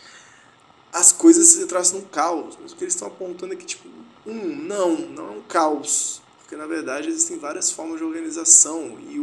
As 0.93 1.13
coisas 1.13 1.49
se 1.49 1.63
entrassem 1.63 1.99
num 1.99 2.07
caos. 2.07 2.59
Mas 2.61 2.73
o 2.73 2.77
que 2.77 2.85
eles 2.85 2.95
estão 2.95 3.09
apontando 3.09 3.55
é 3.55 3.57
que, 3.57 3.65
tipo, 3.65 3.89
um, 4.27 4.55
não, 4.55 4.97
não 4.97 5.29
é 5.29 5.31
um 5.31 5.43
caos 5.43 6.23
porque 6.45 6.57
na 6.57 6.67
verdade 6.67 7.09
existem 7.09 7.39
várias 7.39 7.71
formas 7.71 7.97
de 7.99 8.05
organização 8.05 8.99
e 9.09 9.17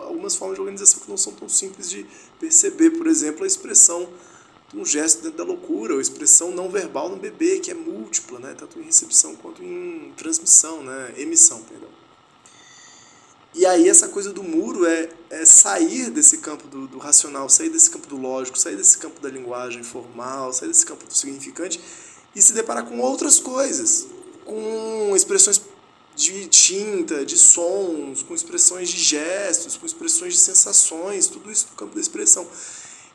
algumas 0.00 0.34
formas 0.34 0.56
de 0.56 0.62
organização 0.62 1.00
que 1.00 1.10
não 1.10 1.18
são 1.18 1.34
tão 1.34 1.46
simples 1.46 1.90
de 1.90 2.06
perceber. 2.40 2.92
Por 2.92 3.06
exemplo, 3.06 3.44
a 3.44 3.46
expressão 3.46 4.08
um 4.74 4.86
gesto 4.86 5.22
dentro 5.22 5.36
da 5.36 5.44
loucura, 5.44 5.92
ou 5.92 6.00
expressão 6.00 6.50
não 6.50 6.70
verbal 6.70 7.10
no 7.10 7.16
bebê, 7.16 7.60
que 7.60 7.70
é 7.70 7.74
múltipla, 7.74 8.38
né? 8.38 8.54
tanto 8.56 8.78
em 8.78 8.84
recepção 8.84 9.36
quanto 9.36 9.62
em 9.62 10.14
transmissão, 10.16 10.82
né? 10.82 11.12
emissão. 11.18 11.60
Perdão. 11.62 11.90
E 13.54 13.66
aí 13.66 13.86
essa 13.86 14.08
coisa 14.08 14.32
do 14.32 14.42
muro 14.42 14.86
é, 14.86 15.10
é 15.28 15.44
sair 15.44 16.08
desse 16.08 16.38
campo 16.38 16.66
do, 16.68 16.88
do, 16.88 16.96
racional, 16.96 17.50
sair 17.50 17.68
desse 17.68 17.90
campo 17.90 18.06
do 18.06 18.16
lógico, 18.16 18.58
sair 18.58 18.76
desse 18.76 18.96
campo 18.96 19.20
da 19.20 19.28
linguagem 19.28 19.82
formal, 19.82 20.54
sair 20.54 20.68
desse 20.68 20.86
campo 20.86 21.04
do 21.04 21.14
significante 21.14 21.78
e 22.34 22.40
se 22.40 22.54
deparar 22.54 22.86
com 22.86 22.98
outras 22.98 23.38
coisas, 23.38 24.06
com 24.46 25.14
expressões 25.14 25.60
de 26.14 26.46
tinta, 26.46 27.24
de 27.24 27.38
sons, 27.38 28.22
com 28.22 28.34
expressões 28.34 28.90
de 28.90 28.98
gestos, 28.98 29.76
com 29.76 29.86
expressões 29.86 30.34
de 30.34 30.40
sensações, 30.40 31.26
tudo 31.26 31.50
isso 31.50 31.68
no 31.70 31.76
campo 31.76 31.94
da 31.94 32.00
expressão. 32.00 32.46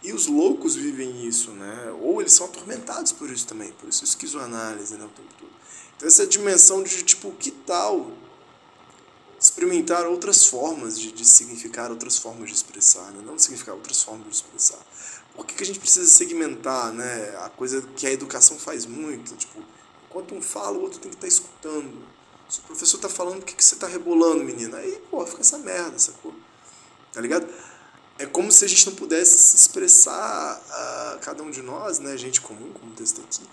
E 0.04 0.14
os 0.14 0.28
loucos 0.28 0.76
vivem 0.76 1.26
isso, 1.26 1.52
né? 1.52 1.96
Ou 2.02 2.22
eles 2.22 2.34
são 2.34 2.46
atormentados 2.46 3.12
por 3.12 3.30
isso 3.30 3.48
também, 3.48 3.72
por 3.74 3.90
isso 3.90 4.04
esquizoanálise, 4.04 4.94
né, 4.96 5.06
o 5.06 5.10
tempo 5.10 5.34
todo. 5.40 5.52
Então 5.96 6.08
essa 6.08 6.26
dimensão 6.26 6.84
de 6.84 7.04
tipo, 7.04 7.32
que 7.32 7.52
tal 7.52 8.12
experimentar 9.40 10.06
outras 10.06 10.46
formas 10.46 11.00
de, 11.00 11.12
de 11.12 11.24
significar, 11.26 11.92
outras 11.92 12.18
formas 12.18 12.50
de 12.50 12.56
expressar, 12.56 13.12
né? 13.12 13.22
não 13.24 13.38
significar 13.38 13.76
outras 13.76 14.02
formas 14.02 14.28
de 14.28 14.36
expressar. 14.36 14.80
Por 15.36 15.46
que, 15.46 15.54
que 15.54 15.64
a 15.64 15.66
gente 15.66 15.80
precisa 15.80 16.08
segmentar, 16.08 16.92
né? 16.92 17.38
A 17.44 17.50
coisa 17.50 17.84
que 17.96 18.08
a 18.08 18.12
educação 18.12 18.58
faz 18.58 18.88
muito, 18.88 19.36
tipo, 19.36 19.64
enquanto 20.10 20.34
um 20.34 20.42
fala, 20.42 20.76
o 20.78 20.82
outro 20.82 21.00
tem 21.00 21.12
que 21.12 21.18
estar 21.18 21.28
tá 21.28 21.28
escutando. 21.28 22.04
Se 22.50 22.60
o 22.60 22.64
professor 22.64 22.98
está 22.98 23.10
falando, 23.10 23.42
o 23.42 23.46
que, 23.46 23.56
que 23.56 23.64
você 23.64 23.76
está 23.76 23.88
rebolando, 23.88 24.44
menina? 24.44 24.78
Aí, 24.78 25.02
pô, 25.12 25.26
fica 25.26 25.42
essa 25.42 25.58
merda, 25.58 26.00
sacou? 26.00 26.34
Tá 27.12 27.20
ligado? 27.20 27.48
É 28.18 28.26
como 28.26 28.52
se 28.52 28.66
a 28.66 28.68
gente 28.68 28.86
não 28.88 28.96
pudesse 28.96 29.38
se 29.38 29.56
expressar, 29.56 30.60
uh, 30.60 31.20
cada 31.20 31.44
um 31.44 31.52
de 31.52 31.62
nós, 31.62 32.00
né, 32.00 32.18
gente 32.18 32.42
comum, 32.42 32.72
como 32.74 32.92
o 32.92 32.96
texto 32.96 33.22
aqui, 33.22 33.44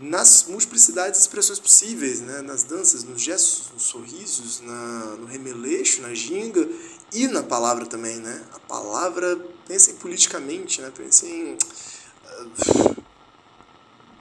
nas 0.00 0.46
multiplicidades 0.48 1.20
de 1.20 1.26
expressões 1.26 1.58
possíveis, 1.58 2.22
né? 2.22 2.40
nas 2.40 2.62
danças, 2.62 3.04
nos 3.04 3.20
gestos, 3.20 3.70
nos 3.74 3.82
sorrisos, 3.82 4.60
na, 4.62 5.16
no 5.16 5.26
remeleixo, 5.26 6.00
na 6.00 6.14
ginga 6.14 6.66
e 7.12 7.28
na 7.28 7.42
palavra 7.42 7.84
também. 7.84 8.16
Né? 8.16 8.42
A 8.54 8.58
palavra, 8.60 9.36
pensem 9.68 9.94
politicamente, 9.96 10.80
né? 10.80 10.90
pensem 10.96 11.52
uh, 11.52 12.99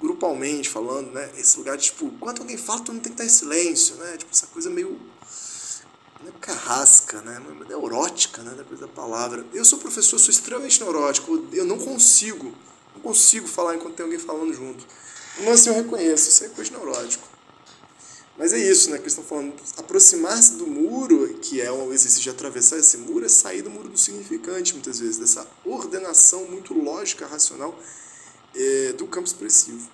grupalmente 0.01 0.69
falando, 0.69 1.11
né? 1.11 1.29
esse 1.37 1.57
lugar 1.57 1.77
de 1.77 1.85
tipo, 1.85 2.09
quando 2.19 2.39
alguém 2.39 2.57
fala, 2.57 2.79
todo 2.79 2.93
mundo 2.93 3.03
tem 3.03 3.13
que 3.13 3.21
estar 3.21 3.25
em 3.25 3.29
silêncio, 3.29 3.95
né? 3.95 4.17
tipo, 4.17 4.31
essa 4.31 4.47
coisa 4.47 4.69
meio 4.69 4.99
não 6.21 6.29
é 6.29 6.33
carrasca, 6.41 7.21
né? 7.21 7.41
Neurótica, 7.67 8.41
né? 8.41 8.53
Da 8.53 8.63
coisa 8.63 8.85
da 8.85 8.91
palavra. 8.91 9.45
Eu 9.53 9.63
sou 9.63 9.79
professor, 9.79 10.19
sou 10.19 10.29
extremamente 10.29 10.81
neurótico. 10.81 11.47
Eu 11.53 11.63
não 11.63 11.77
consigo, 11.77 12.53
não 12.93 13.01
consigo 13.01 13.47
falar 13.47 13.75
enquanto 13.75 13.95
tem 13.95 14.03
alguém 14.03 14.19
falando 14.19 14.53
junto. 14.53 14.85
Mas 15.39 15.61
assim 15.61 15.69
eu 15.69 15.75
reconheço, 15.75 16.29
isso 16.29 16.43
é 16.43 16.49
coisa 16.49 16.71
neurótico. 16.71 17.27
Mas 18.37 18.53
é 18.53 18.57
isso, 18.57 18.89
né, 18.89 18.97
que 18.97 19.03
eles 19.03 19.13
estão 19.13 19.25
falando. 19.25 19.53
Aproximar-se 19.77 20.55
do 20.55 20.65
muro, 20.65 21.39
que 21.41 21.61
é 21.61 21.71
o 21.71 21.93
exercício 21.93 22.21
de 22.21 22.29
atravessar 22.29 22.77
esse 22.77 22.97
muro, 22.97 23.25
é 23.25 23.29
sair 23.29 23.61
do 23.61 23.69
muro 23.69 23.89
do 23.89 23.97
significante, 23.97 24.73
muitas 24.73 24.99
vezes, 24.99 25.17
dessa 25.17 25.45
ordenação 25.65 26.45
muito 26.45 26.73
lógica, 26.73 27.27
racional 27.27 27.77
é, 28.55 28.93
do 28.93 29.07
campo 29.07 29.27
expressivo. 29.27 29.89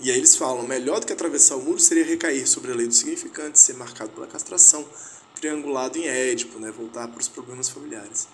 E 0.00 0.10
aí 0.10 0.18
eles 0.18 0.34
falam, 0.34 0.66
melhor 0.66 0.98
do 0.98 1.06
que 1.06 1.12
atravessar 1.12 1.56
o 1.56 1.62
muro 1.62 1.78
seria 1.78 2.04
recair 2.04 2.46
sobre 2.48 2.72
a 2.72 2.74
lei 2.74 2.88
do 2.88 2.94
significante, 2.94 3.58
ser 3.58 3.74
marcado 3.74 4.10
pela 4.10 4.26
castração, 4.26 4.84
triangulado 5.34 5.96
em 5.96 6.06
Édipo, 6.06 6.58
né, 6.58 6.70
voltar 6.70 7.06
para 7.08 7.20
os 7.20 7.28
problemas 7.28 7.68
familiares. 7.68 8.26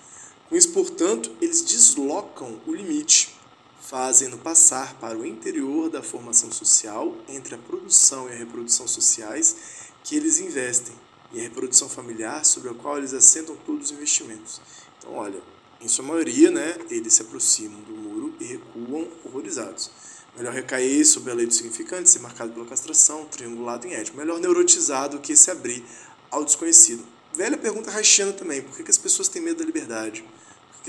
Com 0.48 0.56
isso, 0.56 0.70
portanto, 0.70 1.30
eles 1.42 1.60
deslocam 1.60 2.58
o 2.66 2.74
limite 2.74 3.36
fazendo 3.82 4.38
passar 4.38 4.94
para 4.94 5.16
o 5.16 5.26
interior 5.26 5.90
da 5.90 6.02
formação 6.02 6.50
social 6.50 7.14
entre 7.28 7.54
a 7.54 7.58
produção 7.58 8.28
e 8.28 8.32
a 8.32 8.36
reprodução 8.36 8.88
sociais 8.88 9.56
que 10.02 10.16
eles 10.16 10.40
investem 10.40 10.94
e 11.32 11.38
a 11.38 11.42
reprodução 11.42 11.88
familiar 11.88 12.44
sobre 12.44 12.70
a 12.70 12.74
qual 12.74 12.96
eles 12.96 13.12
assentam 13.12 13.56
todos 13.56 13.90
os 13.90 13.92
investimentos. 13.92 14.60
Então, 14.98 15.14
olha, 15.14 15.40
em 15.80 15.88
sua 15.88 16.04
maioria, 16.04 16.50
né, 16.50 16.78
eles 16.90 17.14
se 17.14 17.22
aproximam 17.22 17.80
do 17.82 17.92
muro 17.92 18.07
e 18.40 18.44
recuam 18.44 19.08
horrorizados. 19.24 19.90
Melhor 20.36 20.52
recair 20.52 21.04
sobre 21.04 21.32
a 21.32 21.34
lei 21.34 21.46
do 21.46 21.54
significante, 21.54 22.08
ser 22.08 22.20
marcado 22.20 22.52
pela 22.52 22.66
castração, 22.66 23.24
triangulado 23.24 23.86
em 23.86 23.94
ético. 23.94 24.16
Melhor 24.16 24.38
neurotizado 24.38 25.18
que 25.18 25.36
se 25.36 25.50
abrir 25.50 25.84
ao 26.30 26.44
desconhecido. 26.44 27.04
Velha 27.34 27.56
pergunta 27.56 27.90
rachiana 27.90 28.32
também, 28.32 28.62
por 28.62 28.76
que, 28.76 28.82
que 28.82 28.90
as 28.90 28.98
pessoas 28.98 29.28
têm 29.28 29.42
medo 29.42 29.58
da 29.58 29.64
liberdade? 29.64 30.24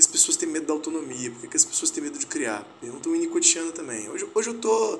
as 0.00 0.06
pessoas 0.06 0.36
têm 0.36 0.48
medo 0.48 0.66
da 0.66 0.72
autonomia? 0.72 1.30
Por 1.30 1.42
que, 1.42 1.48
que 1.48 1.56
as 1.56 1.64
pessoas 1.64 1.90
têm 1.90 2.02
medo 2.02 2.18
de 2.18 2.26
criar? 2.26 2.66
Pergunta 2.80 3.08
Winnicottiana 3.10 3.70
também. 3.70 4.08
Hoje, 4.08 4.26
hoje 4.34 4.48
eu 4.48 4.58
tô, 4.58 4.98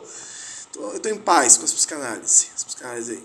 tô, 0.72 0.90
eu 0.90 1.00
tô 1.00 1.08
em 1.08 1.18
paz 1.18 1.56
com 1.56 1.64
as 1.64 1.72
psicanálises, 1.72 2.50
as 2.54 2.64
psicanálises 2.64 3.16
aí. 3.16 3.24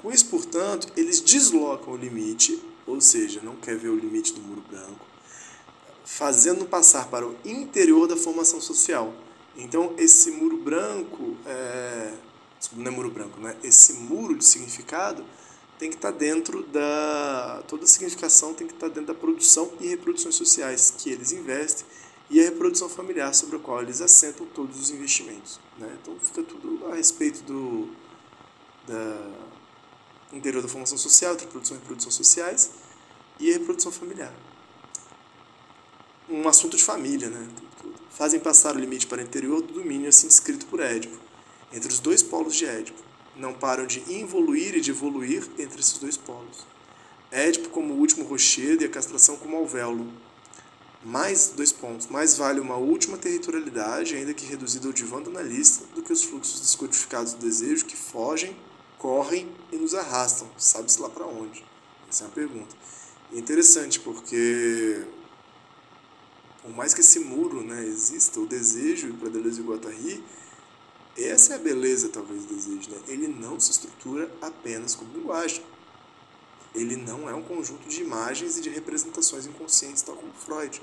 Com 0.00 0.12
isso, 0.12 0.26
portanto, 0.26 0.86
eles 0.96 1.20
deslocam 1.20 1.94
o 1.94 1.96
limite, 1.96 2.62
ou 2.86 3.00
seja, 3.00 3.40
não 3.42 3.56
quer 3.56 3.76
ver 3.76 3.88
o 3.88 3.96
limite 3.96 4.32
do 4.32 4.40
muro 4.40 4.62
branco, 4.70 5.04
fazendo 6.08 6.64
passar 6.64 7.08
para 7.08 7.26
o 7.26 7.36
interior 7.44 8.08
da 8.08 8.16
formação 8.16 8.62
social. 8.62 9.12
Então, 9.54 9.92
esse 9.98 10.30
muro 10.30 10.56
branco, 10.56 11.36
é... 11.44 12.14
não 12.72 12.86
é 12.86 12.90
muro 12.90 13.10
branco, 13.10 13.38
né? 13.38 13.54
Esse 13.62 13.92
muro 13.92 14.34
de 14.34 14.44
significado 14.44 15.22
tem 15.78 15.90
que 15.90 15.96
estar 15.96 16.10
tá 16.10 16.18
dentro 16.18 16.62
da. 16.62 17.62
toda 17.68 17.84
a 17.84 17.86
significação 17.86 18.54
tem 18.54 18.66
que 18.66 18.72
estar 18.72 18.88
tá 18.88 18.94
dentro 18.94 19.12
da 19.12 19.20
produção 19.20 19.70
e 19.80 19.86
reproduções 19.86 20.34
sociais 20.34 20.94
que 20.96 21.10
eles 21.10 21.30
investem 21.30 21.86
e 22.30 22.40
a 22.40 22.44
reprodução 22.44 22.88
familiar 22.88 23.34
sobre 23.34 23.56
a 23.56 23.58
qual 23.58 23.82
eles 23.82 24.00
assentam 24.00 24.46
todos 24.46 24.80
os 24.80 24.90
investimentos. 24.90 25.60
Né? 25.78 25.94
Então 26.00 26.18
fica 26.18 26.42
tudo 26.42 26.86
a 26.90 26.94
respeito 26.94 27.42
do 27.42 27.90
da 28.86 30.36
interior 30.36 30.62
da 30.62 30.68
formação 30.68 30.96
social, 30.96 31.34
entre 31.34 31.46
produção 31.46 31.76
e 31.76 31.80
reprodução 31.80 32.10
sociais 32.10 32.70
e 33.38 33.50
a 33.50 33.52
reprodução 33.52 33.92
familiar. 33.92 34.32
Um 36.28 36.46
assunto 36.48 36.76
de 36.76 36.84
família, 36.84 37.28
né? 37.28 37.48
Fazem 38.10 38.40
passar 38.40 38.76
o 38.76 38.78
limite 38.78 39.06
para 39.06 39.22
o 39.22 39.24
interior 39.24 39.62
do 39.62 39.74
domínio 39.74 40.08
assim 40.08 40.26
descrito 40.26 40.66
por 40.66 40.80
Édipo, 40.80 41.18
entre 41.72 41.90
os 41.90 41.98
dois 41.98 42.22
polos 42.22 42.54
de 42.54 42.66
Édipo 42.66 43.08
não 43.38 43.54
param 43.54 43.86
de 43.86 44.00
involuir 44.12 44.74
e 44.74 44.80
de 44.80 44.90
evoluir 44.90 45.48
entre 45.58 45.80
esses 45.80 45.98
dois 45.98 46.16
polos. 46.16 46.66
Édipo 47.30 47.68
como 47.70 47.94
o 47.94 47.98
último 47.98 48.24
rochedo 48.24 48.82
e 48.82 48.86
a 48.86 48.90
castração 48.90 49.36
como 49.36 49.56
alvéolo. 49.56 50.12
Mais 51.04 51.52
dois 51.54 51.70
pontos. 51.70 52.08
Mais 52.08 52.36
vale 52.36 52.58
uma 52.58 52.76
última 52.76 53.16
territorialidade, 53.16 54.16
ainda 54.16 54.34
que 54.34 54.44
reduzida 54.44 54.88
ao 54.88 54.92
divã 54.92 55.22
do 55.22 55.30
analista, 55.30 55.84
do 55.94 56.02
que 56.02 56.12
os 56.12 56.24
fluxos 56.24 56.60
descodificados 56.60 57.34
do 57.34 57.46
desejo 57.46 57.84
que 57.84 57.96
fogem, 57.96 58.56
correm 58.98 59.48
e 59.70 59.76
nos 59.76 59.94
arrastam. 59.94 60.50
Sabe-se 60.56 61.00
lá 61.00 61.08
para 61.08 61.26
onde? 61.26 61.64
Essa 62.10 62.24
é 62.24 62.26
a 62.26 62.30
pergunta. 62.30 62.74
E 63.30 63.36
é 63.36 63.38
interessante 63.38 64.00
porque 64.00 65.04
por 66.68 66.76
mais 66.76 66.92
que 66.92 67.00
esse 67.00 67.18
muro 67.20 67.62
né, 67.62 67.82
exista, 67.86 68.38
o 68.38 68.46
desejo 68.46 69.14
para 69.14 69.30
Deleuze 69.30 69.62
e 69.62 69.64
Guattari 69.64 70.24
essa 71.16 71.54
é 71.54 71.56
a 71.56 71.58
beleza, 71.58 72.10
talvez, 72.10 72.44
do 72.44 72.54
desejo. 72.54 72.90
Né? 72.90 72.98
Ele 73.08 73.26
não 73.26 73.58
se 73.58 73.70
estrutura 73.70 74.30
apenas 74.42 74.94
como 74.94 75.10
linguagem. 75.16 75.64
Ele 76.74 76.94
não 76.94 77.28
é 77.28 77.34
um 77.34 77.42
conjunto 77.42 77.88
de 77.88 78.02
imagens 78.02 78.58
e 78.58 78.60
de 78.60 78.68
representações 78.68 79.46
inconscientes, 79.46 80.02
tal 80.02 80.14
como 80.14 80.30
Freud. 80.34 80.80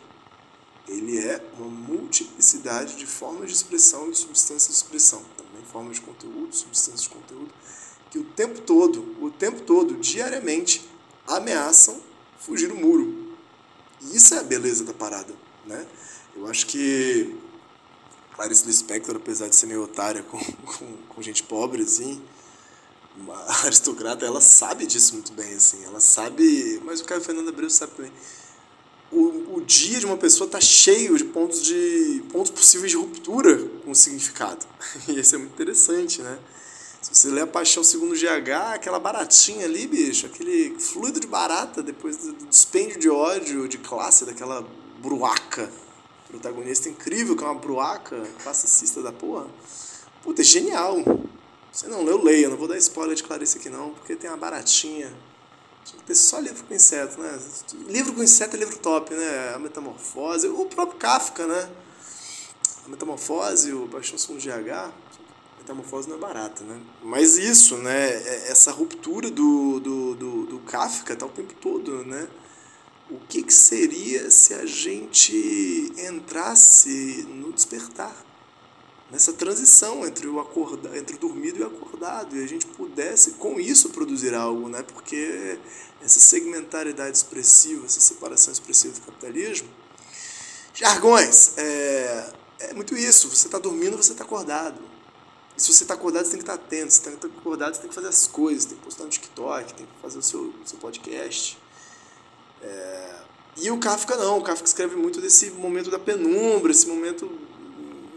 Ele 0.88 1.20
é 1.20 1.40
uma 1.56 1.70
multiplicidade 1.70 2.96
de 2.96 3.06
formas 3.06 3.50
de 3.50 3.56
expressão 3.56 4.10
e 4.10 4.16
substâncias 4.16 4.68
de 4.68 4.84
expressão, 4.84 5.24
também 5.38 5.64
formas 5.72 5.98
de 5.98 6.02
conteúdo, 6.02 6.54
substâncias 6.54 7.04
de 7.04 7.10
conteúdo, 7.10 7.54
que 8.10 8.18
o 8.18 8.24
tempo 8.24 8.60
todo, 8.60 9.16
o 9.22 9.30
tempo 9.30 9.62
todo, 9.62 9.94
diariamente, 9.98 10.84
ameaçam 11.28 12.02
fugir 12.40 12.70
do 12.70 12.76
muro. 12.76 13.38
E 14.02 14.18
isso 14.18 14.34
é 14.34 14.40
a 14.40 14.44
beleza 14.44 14.84
da 14.84 14.94
parada, 14.94 15.34
né? 15.66 15.86
Eu 16.36 16.48
acho 16.48 16.68
que 16.68 17.36
Clarice 18.36 18.66
Lispector, 18.66 19.16
apesar 19.16 19.48
de 19.48 19.56
ser 19.56 19.66
meio 19.66 19.84
otária 19.84 20.22
com, 20.24 20.38
com, 20.66 20.98
com 21.10 21.22
gente 21.22 21.44
pobre, 21.44 21.84
assim, 21.84 22.22
uma 23.18 23.38
aristocrata, 23.64 24.26
ela 24.26 24.42
sabe 24.42 24.86
disso 24.86 25.14
muito 25.14 25.32
bem, 25.34 25.54
assim, 25.54 25.84
ela 25.86 26.00
sabe, 26.00 26.82
mas 26.84 27.00
o 27.00 27.06
Caio 27.06 27.22
Fernando 27.22 27.50
Abreu 27.50 27.70
sabe 27.70 27.94
também. 27.94 28.12
O, 29.12 29.58
o 29.58 29.62
dia 29.62 30.00
de 30.00 30.06
uma 30.06 30.18
pessoa 30.18 30.50
tá 30.50 30.60
cheio 30.60 31.16
de 31.16 31.24
pontos 31.24 31.64
de 31.64 32.24
pontos 32.32 32.52
possíveis 32.52 32.92
de 32.92 32.98
ruptura 32.98 33.58
com 33.84 33.92
o 33.92 33.96
significado. 33.96 34.66
E 35.08 35.20
isso 35.20 35.36
é 35.36 35.38
muito 35.38 35.54
interessante, 35.54 36.22
né? 36.22 36.38
Se 37.02 37.14
você 37.14 37.30
ler 37.30 37.42
a 37.42 37.48
Paixão 37.48 37.84
segundo 37.84 38.16
GH, 38.16 38.74
aquela 38.74 39.00
baratinha 39.00 39.66
ali, 39.66 39.86
bicho, 39.86 40.26
aquele 40.26 40.76
fluido 40.80 41.20
de 41.20 41.28
barata 41.28 41.84
depois 41.84 42.18
do 42.18 42.34
dispêndio 42.48 43.00
de 43.00 43.08
ódio, 43.08 43.68
de 43.68 43.78
classe, 43.78 44.26
daquela 44.26 44.68
bruaca 45.10 45.72
protagonista 46.28 46.90
incrível, 46.90 47.36
que 47.36 47.44
é 47.44 47.48
uma 47.48 47.56
bruaca, 47.56 48.22
classicista 48.44 49.02
da 49.02 49.12
porra. 49.12 49.48
Puta, 50.24 50.42
é 50.42 50.46
genial. 50.46 50.98
Você 51.72 51.88
não 51.88 52.04
leu, 52.04 52.22
leia. 52.22 52.50
Não 52.50 52.58
vou 52.58 52.68
dar 52.68 52.78
spoiler 52.78 53.16
de 53.16 53.24
Clarice 53.24 53.58
aqui 53.58 53.70
não, 53.70 53.92
porque 53.92 54.16
tem 54.16 54.30
uma 54.30 54.38
baratinha. 54.38 55.14
Tinha 55.84 56.00
que 56.00 56.06
ter 56.06 56.16
só 56.16 56.40
livro 56.40 56.64
com 56.64 56.74
inseto, 56.74 57.20
né? 57.22 57.40
Livro 57.88 58.14
com 58.14 58.24
inseto 58.24 58.56
é 58.56 58.60
livro 58.60 58.78
top, 58.80 59.14
né? 59.14 59.54
A 59.54 59.60
Metamorfose, 59.60 60.48
o 60.48 60.66
próprio 60.66 60.98
Kafka, 60.98 61.46
né? 61.46 61.70
A 62.86 62.90
Metamorfose, 62.90 63.72
o 63.72 63.88
Paixão 63.88 64.18
Segundo 64.18 64.42
GH. 64.42 64.92
metamorfose 65.60 66.10
não 66.10 66.16
é 66.16 66.20
barata, 66.20 66.64
né? 66.64 66.80
Mas 67.04 67.38
isso, 67.38 67.78
né? 67.78 68.14
É, 68.14 68.52
essa 68.52 68.72
ruptura 68.72 69.30
do, 69.30 69.80
do, 69.80 70.16
do, 70.16 70.46
do 70.48 70.60
Kafka 70.60 71.16
tá 71.16 71.26
o 71.26 71.30
tempo 71.30 71.54
todo, 71.62 72.04
né? 72.04 72.28
O 73.10 73.20
que, 73.20 73.44
que 73.44 73.54
seria 73.54 74.32
se 74.32 74.54
a 74.54 74.66
gente 74.66 75.94
entrasse 75.98 77.24
no 77.30 77.54
despertar? 77.54 78.16
Nessa 79.12 79.32
transição 79.32 80.06
entre 80.06 80.28
o, 80.28 80.40
acorda, 80.40 80.98
entre 80.98 81.16
o 81.16 81.20
dormido 81.20 81.60
e 81.60 81.62
o 81.62 81.68
acordado, 81.68 82.36
e 82.36 82.44
a 82.44 82.48
gente 82.48 82.66
pudesse, 82.66 83.32
com 83.34 83.60
isso, 83.60 83.92
produzir 83.92 84.34
algo, 84.34 84.68
né? 84.68 84.82
Porque 84.82 85.60
essa 86.02 86.20
segmentaridade 86.20 87.16
expressiva, 87.16 87.86
essa 87.86 88.00
separação 88.00 88.52
expressiva 88.52 88.96
do 88.96 89.02
capitalismo, 89.02 89.70
jargões, 90.74 91.56
é, 91.58 92.34
é 92.60 92.74
muito 92.74 92.98
isso. 92.98 93.30
Você 93.30 93.48
está 93.48 93.60
dormindo, 93.60 93.96
você 93.96 94.14
está 94.14 94.24
acordado. 94.24 94.82
E 95.56 95.62
se 95.62 95.72
você 95.72 95.84
está 95.84 95.94
acordado, 95.94 96.26
você 96.26 96.32
tem 96.32 96.40
que 96.40 96.44
estar 96.44 96.58
tá 96.58 96.64
atento. 96.64 96.92
Se 96.92 97.08
está 97.08 97.28
acordado, 97.28 97.76
você 97.76 97.82
tem 97.82 97.90
que 97.90 97.96
fazer 97.96 98.08
as 98.08 98.26
coisas. 98.26 98.66
Tem 98.66 98.76
que 98.76 98.84
postar 98.84 99.04
no 99.04 99.10
TikTok, 99.12 99.74
tem 99.76 99.86
que 99.86 100.02
fazer 100.02 100.18
o 100.18 100.24
seu, 100.24 100.52
seu 100.66 100.80
podcast. 100.80 101.58
É... 102.66 103.16
E 103.58 103.72
o 103.72 103.78
Kafka 103.78 104.18
não. 104.18 104.40
O 104.40 104.42
Kafka 104.42 104.68
escreve 104.68 104.96
muito 104.96 105.22
desse 105.22 105.52
momento 105.52 105.90
da 105.90 106.00
penumbra, 106.00 106.72
esse 106.72 106.88
momento 106.88 107.32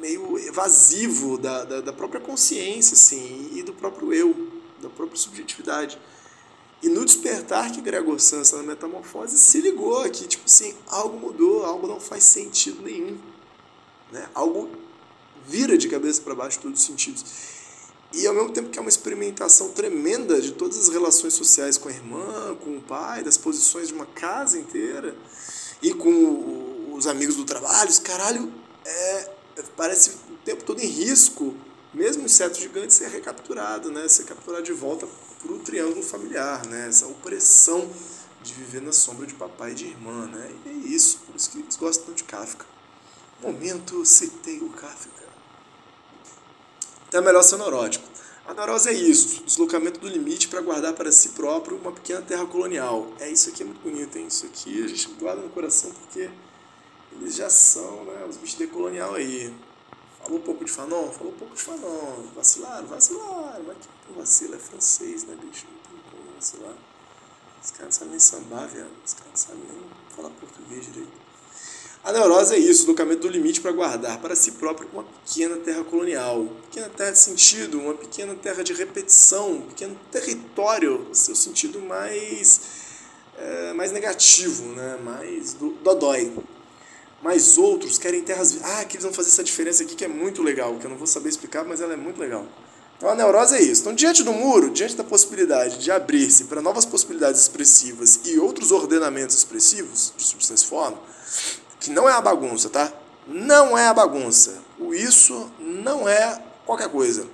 meio 0.00 0.38
evasivo 0.38 1.38
da, 1.38 1.64
da, 1.64 1.81
da 1.81 1.93
própria 1.93 2.21
consciência 2.21 2.95
assim, 2.95 3.50
e 3.52 3.62
do 3.62 3.73
próprio 3.73 4.12
eu, 4.12 4.49
da 4.81 4.88
própria 4.88 5.19
subjetividade. 5.19 5.99
E 6.81 6.88
no 6.88 7.05
despertar 7.05 7.73
que 7.73 7.81
Gregor 7.81 8.21
Samsa 8.21 8.57
na 8.59 8.62
metamorfose 8.62 9.37
se 9.37 9.61
ligou 9.61 10.09
que, 10.11 10.28
tipo 10.28 10.45
assim, 10.47 10.75
algo 10.87 11.19
mudou, 11.19 11.64
algo 11.64 11.88
não 11.88 11.99
faz 11.99 12.23
sentido 12.23 12.83
nenhum. 12.83 13.19
Né? 14.12 14.28
Algo 14.33 14.71
vira 15.45 15.76
de 15.76 15.88
cabeça 15.88 16.21
para 16.23 16.35
baixo 16.35 16.61
todos 16.61 16.81
os 16.81 16.87
sentidos. 16.87 17.25
E 18.12 18.27
ao 18.27 18.35
mesmo 18.35 18.50
tempo 18.53 18.71
que 18.71 18.79
é 18.79 18.81
uma 18.81 18.88
experimentação 18.88 19.71
tremenda 19.71 20.41
de 20.41 20.53
todas 20.53 20.79
as 20.79 20.88
relações 20.88 21.35
sociais 21.35 21.77
com 21.77 21.88
a 21.88 21.93
irmã, 21.93 22.57
com 22.57 22.79
o 22.79 22.81
pai, 22.81 23.23
das 23.23 23.37
posições 23.37 23.88
de 23.88 23.95
uma 23.95 24.07
casa 24.07 24.59
inteira, 24.59 25.15
e 25.83 25.93
com 25.93 26.95
os 26.95 27.07
amigos 27.07 27.37
do 27.37 27.45
trabalho, 27.45 27.91
os 27.91 27.99
caralho, 27.99 28.53
é, 28.85 29.31
parece 29.77 30.11
o 30.31 30.37
tempo 30.45 30.65
todo 30.65 30.81
em 30.81 30.87
risco, 30.87 31.55
mesmo 31.93 32.25
inseto 32.25 32.59
gigante 32.59 32.95
ser 32.95 33.09
recapturado, 33.09 33.91
né? 33.91 34.09
ser 34.09 34.25
capturado 34.25 34.65
de 34.65 34.73
volta 34.73 35.07
para 35.41 35.53
o 35.53 35.59
triângulo 35.59 36.03
familiar, 36.03 36.67
né? 36.67 36.88
essa 36.88 37.07
opressão 37.07 37.88
de 38.43 38.55
viver 38.55 38.81
na 38.83 38.93
sombra 38.93 39.27
de 39.27 39.35
papai 39.35 39.73
e 39.73 39.75
de 39.75 39.87
irmã. 39.87 40.27
Né? 40.27 40.50
E 40.67 40.69
é 40.69 40.73
isso, 40.73 41.19
por 41.27 41.37
isso 41.37 41.50
que 41.50 41.59
eles 41.59 41.77
gostam 41.77 42.07
tanto 42.07 42.17
de 42.17 42.25
Kafka. 42.25 42.67
Momento 43.41 44.05
citei 44.05 44.59
o 44.59 44.71
Kafka. 44.71 45.29
Então 47.09 47.23
é 47.23 47.25
melhor 47.25 47.43
ser 47.43 47.57
neurótico. 47.57 48.07
A 48.47 48.55
neurose 48.55 48.88
é 48.88 48.93
isso, 48.93 49.43
deslocamento 49.45 50.00
do 50.00 50.09
limite 50.09 50.49
para 50.49 50.61
guardar 50.61 50.93
para 50.95 51.11
si 51.11 51.31
próprio 51.31 51.77
uma 51.77 51.93
pequena 51.93 52.23
terra 52.23 52.47
colonial. 52.47 53.12
É 53.19 53.31
isso 53.31 53.50
aqui 53.50 53.62
é 53.62 53.67
muito 53.67 53.81
bonito, 53.83 54.17
hein? 54.17 54.27
Isso 54.27 54.47
aqui 54.47 54.83
a 54.83 54.87
gente 54.87 55.09
guarda 55.21 55.43
no 55.43 55.50
coração 55.50 55.91
porque 55.93 56.31
eles 57.12 57.35
já 57.35 57.49
são, 57.50 58.05
né? 58.05 58.25
Os 58.29 58.37
bichos 58.37 58.59
decolonial 58.59 59.15
aí. 59.15 59.55
Falou 60.23 60.38
um 60.38 60.43
pouco 60.43 60.65
de 60.65 60.71
Fanon? 60.71 61.11
Falou 61.11 61.33
um 61.33 61.37
pouco 61.37 61.55
de 61.55 61.62
Fanon. 61.62 62.23
Vacilaram? 62.35 62.87
Vacilaram. 62.87 63.65
Mas 63.67 63.77
que 63.77 64.12
vacila 64.19 64.57
é 64.57 64.59
francês, 64.59 65.25
né, 65.25 65.37
bicho? 65.37 65.67
Não 65.67 65.79
tem 65.91 66.11
como 66.11 66.35
vacilar. 66.35 66.75
Os 67.62 67.71
caras 67.71 67.85
não 67.85 67.93
sabem 67.93 68.11
nem 68.11 68.21
sambar, 68.21 68.69
viado. 68.69 68.91
Os 69.05 69.15
caras 69.15 69.31
não 69.31 69.37
sabem 69.37 69.62
nem 69.71 69.91
falar 70.15 70.31
português 70.31 70.85
direito. 70.87 71.27
A 72.09 72.12
neurose 72.12 72.55
é 72.55 72.59
isso, 72.59 72.87
deslocamento 72.87 73.21
do 73.21 73.29
limite 73.29 73.61
para 73.61 73.71
guardar 73.71 74.19
para 74.19 74.35
si 74.35 74.53
próprio 74.53 74.88
uma 74.95 75.05
pequena 75.05 75.57
terra 75.57 75.85
colonial, 75.85 76.47
pequena 76.71 76.88
terra 76.88 77.11
de 77.11 77.19
sentido, 77.19 77.79
uma 77.79 77.93
pequena 77.93 78.35
terra 78.35 78.65
de 78.65 78.73
repetição, 78.73 79.57
um 79.57 79.61
pequeno 79.61 79.95
território, 80.11 81.00
no 81.00 81.15
seu 81.15 81.37
sentido 81.37 81.83
mais, 81.83 82.62
é, 83.37 83.75
mais 83.75 83.93
negativo, 83.93 84.69
né? 84.69 84.99
mais 85.05 85.53
do, 85.53 85.75
dodói. 85.85 86.33
Mas 87.23 87.59
outros 87.59 87.99
querem 87.99 88.23
terras. 88.23 88.57
Ah, 88.62 88.87
que 88.87 88.97
eles 88.97 89.05
vão 89.05 89.12
fazer 89.12 89.29
essa 89.29 89.45
diferença 89.45 89.83
aqui 89.83 89.95
que 89.95 90.07
é 90.07 90.09
muito 90.09 90.43
legal, 90.43 90.79
que 90.79 90.87
eu 90.87 90.91
não 90.91 90.97
vou 90.97 91.07
saber 91.07 91.29
explicar, 91.29 91.62
mas 91.67 91.83
ela 91.83 91.93
é 91.93 91.97
muito 91.99 92.19
legal. 92.19 92.47
Então 92.97 93.11
a 93.11 93.15
neurose 93.15 93.55
é 93.55 93.61
isso. 93.61 93.83
Então, 93.83 93.94
diante 93.94 94.23
do 94.23 94.33
muro, 94.33 94.71
diante 94.71 94.97
da 94.97 95.05
possibilidade 95.05 95.77
de 95.77 95.90
abrir-se 95.90 96.44
para 96.44 96.62
novas 96.62 96.87
possibilidades 96.87 97.42
expressivas 97.42 98.21
e 98.25 98.38
outros 98.38 98.73
ordenamentos 98.73 99.37
expressivos 99.37 100.14
de 100.16 100.25
substância 100.25 100.64
e 100.64 100.68
forma, 100.71 100.99
que 101.81 101.91
não 101.91 102.09
é 102.09 102.12
a 102.12 102.21
bagunça, 102.21 102.69
tá? 102.69 102.93
Não 103.27 103.77
é 103.77 103.87
a 103.87 103.95
bagunça. 103.95 104.62
O 104.79 104.95
isso 104.95 105.51
não 105.59 106.09
é 106.09 106.43
qualquer 106.64 106.88
coisa. 106.88 107.27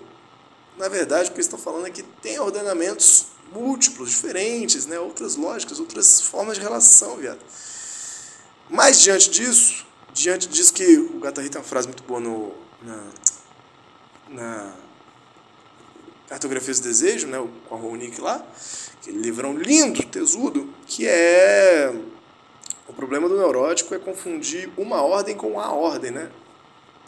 Na 0.77 0.89
verdade, 0.89 1.29
o 1.29 1.33
que 1.33 1.37
eles 1.37 1.47
estão 1.47 1.59
falando 1.59 1.87
é 1.87 1.91
que 1.91 2.03
tem 2.03 2.39
ordenamentos 2.39 3.27
múltiplos, 3.53 4.11
diferentes, 4.11 4.87
né? 4.87 4.99
outras 4.99 5.37
lógicas, 5.37 5.79
outras 5.79 6.21
formas 6.21 6.57
de 6.57 6.63
relação, 6.63 7.17
viado. 7.17 7.39
Mas 8.69 9.01
diante 9.01 9.31
disso, 9.31 9.87
diante 10.13 10.49
disso 10.49 10.75
que 10.75 10.99
o 10.99 11.21
Gattari 11.21 11.49
tem 11.49 11.61
uma 11.61 11.67
frase 11.67 11.87
muito 11.87 12.03
boa 12.03 12.19
no, 12.19 12.53
na, 12.83 13.05
na 14.29 14.73
Cartografia 16.29 16.75
do 16.75 16.81
Desejo, 16.81 17.29
né? 17.29 17.39
com 17.69 17.75
a 17.77 17.79
Ronick 17.79 18.21
lá, 18.21 18.45
aquele 19.01 19.19
livrão 19.19 19.57
lindo, 19.57 20.03
tesudo, 20.07 20.69
que 20.87 21.07
é 21.07 21.95
o 22.87 22.93
problema 22.93 23.29
do 23.29 23.37
neurótico 23.37 23.95
é 23.95 23.99
confundir 23.99 24.71
uma 24.77 25.03
ordem 25.03 25.37
com 25.37 25.59
a 25.59 25.73
ordem, 25.73 26.11
né? 26.11 26.31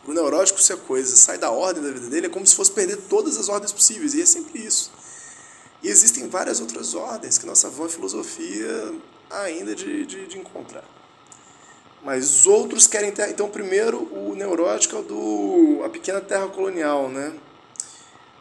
O 0.06 0.12
neurótico, 0.12 0.60
se 0.60 0.72
a 0.72 0.76
coisa 0.76 1.14
sai 1.16 1.36
da 1.36 1.50
ordem 1.50 1.82
da 1.82 1.90
vida 1.90 2.08
dele, 2.08 2.26
é 2.26 2.30
como 2.30 2.46
se 2.46 2.54
fosse 2.54 2.70
perder 2.70 2.96
todas 3.08 3.36
as 3.36 3.48
ordens 3.48 3.72
possíveis, 3.72 4.14
e 4.14 4.22
é 4.22 4.26
sempre 4.26 4.64
isso. 4.64 4.92
E 5.82 5.88
existem 5.88 6.28
várias 6.28 6.60
outras 6.60 6.94
ordens 6.94 7.38
que 7.38 7.46
nossa 7.46 7.68
vã 7.68 7.88
filosofia 7.88 8.94
ainda 9.30 9.74
de, 9.74 10.06
de, 10.06 10.26
de 10.26 10.38
encontrar. 10.38 10.84
Mas 12.02 12.46
outros 12.46 12.86
querem 12.86 13.10
ter. 13.10 13.28
Então, 13.30 13.48
primeiro, 13.50 13.98
o 14.12 14.34
neurótico 14.36 14.96
é 14.96 15.02
do 15.02 15.82
a 15.84 15.88
pequena 15.88 16.20
terra 16.20 16.46
colonial, 16.48 17.08
né? 17.08 17.34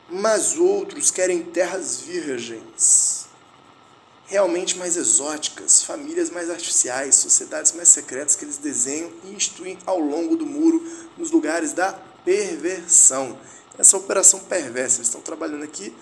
Mas 0.08 0.56
outros 0.56 1.10
querem 1.10 1.42
terras 1.42 2.00
virgens 2.00 3.25
realmente 4.28 4.78
mais 4.78 4.98
exóticas, 4.98 5.84
famílias 5.84 6.30
mais 6.30 6.50
artificiais, 6.50 7.16
sociedades 7.16 7.72
mais 7.74 7.90
secretas 7.90 8.36
que 8.36 8.44
eles 8.44 8.58
desenham 8.58 9.12
e 9.24 9.34
instruem 9.34 9.78
ao 9.86 10.00
longo 10.00 10.36
do 10.36 10.46
muro 10.46 10.84
nos 11.18 11.32
lugares 11.32 11.74
da 11.74 11.94
perversão. 12.24 13.38
Essa 13.78 13.98
operação 13.98 14.40
perversa, 14.40 14.98
eles 14.98 15.08
estão 15.08 15.22
trabalhando 15.22 15.64
aqui 15.64 15.96